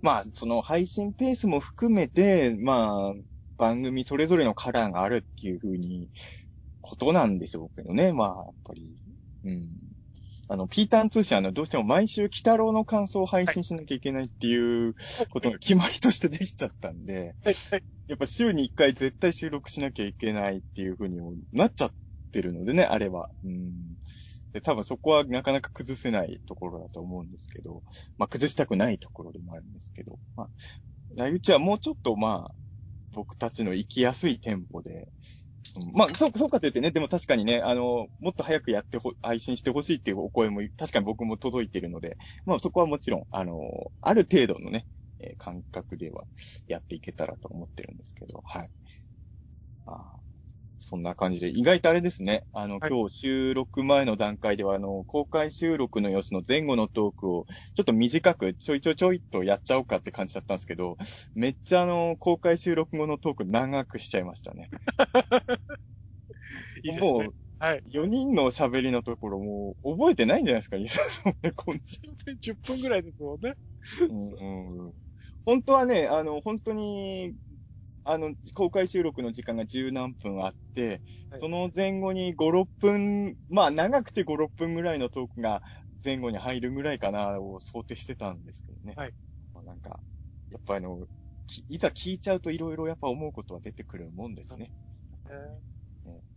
[0.00, 3.14] まあ、その配信ペースも含めて、まあ、
[3.58, 6.08] 番組それぞれのカラーがあるっていうふうに、
[6.80, 8.12] ことなんでしょうけどね。
[8.12, 8.96] まあ、やっぱり。
[9.44, 9.68] うん。
[10.48, 14.94] あの、ピーターン通信、あの、どうしても毎週、鬼太郎の感想を配信しなきゃいけないっていう
[15.30, 17.34] ことが決まりとしてできちゃったんで。
[18.06, 21.94] やっぱ週に1回絶対収録しなきゃいけないっていうふうにもなっちゃっ
[22.32, 23.30] てるのでね、あれは。
[23.44, 23.96] うん。
[24.52, 27.82] で、多分そこはなかなか崩せないところだと思うんですけど、
[28.18, 30.50] まあ崩したくないところでもあるんですけど、まあ、
[31.16, 32.54] ライブチはもうちょっとまあ、
[33.12, 35.06] 僕たちの行きやすいテンポで、うん
[35.94, 43.58] まあ、そう、そうかと言ってね、でも確かにね、あの、もっと早くやってほ、配信してほしいっていうお声も、確かに僕も届いてるので、まあそこはもちろん、あの、
[44.00, 44.86] ある程度のね、
[45.20, 46.26] えー感覚では
[46.66, 48.70] やっていけたらと思ってるんですけど、はい。
[49.86, 50.23] あ
[50.84, 60.98] そんな感じで、意外とあれですね、あの、はい今日収録前の段階では、あの、公開収録の様子の前後のトークを、ちょっと短く、ちょいちょいちょいっとやっちゃおうかって感じだったんですけど、
[61.34, 64.68] めっちゃあの、公開収録後のトーク長くしちゃいましたね。
[66.84, 67.30] いいですもね。
[67.58, 67.78] はい。
[67.78, 73.54] う、4人の喋りのところもう、覚えてないんじゃないですか、リサさんね、こん10分ぐらいですもんね。
[74.10, 74.94] うんうん
[75.46, 77.34] 本当はね、あの、本当に、
[78.04, 85.62] あの、公開収録の時間が十何分あって、はいその前後に5、6分、まあ長くて5、6分ぐらいのトークが
[86.02, 88.94] 前後に入るぐらいかなを想定してたんですけどね。
[88.96, 89.14] はい。
[89.52, 90.00] まあなんか、
[90.50, 91.06] やっぱあの、
[91.46, 94.70] きいざ聞いちゃうといろいろやっぱ思うことは出てくるもんですね。
[96.06, 96.34] え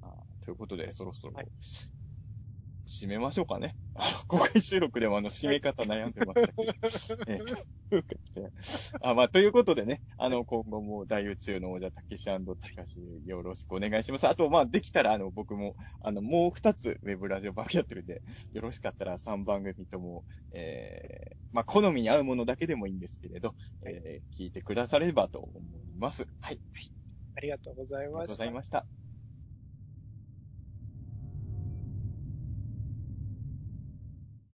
[0.00, 1.46] あーということで、そろそろ、はい
[2.86, 3.74] 締めましょうかね。
[4.28, 7.44] 公開収録でもあの、締め方悩んでましたけど。
[7.92, 8.02] ええ
[9.00, 14.28] あまあ、ということでね、あの、今後も大宇宙の王者、たけしたかし、よろしくお願いします。
[14.28, 18.22] あと、まあ、できたら、あの、僕も、あの、もう二つ、ウェブラジオ番組やってるんで、
[18.52, 26.26] よろしかったら3番組とも、えー、まあ、好みに合うものだけでもいいんですけれど、えー、聞いてくださればと思います。
[26.40, 26.60] はい。
[27.36, 28.34] ありがとうございありがとうごました。
[28.36, 28.86] ざいました。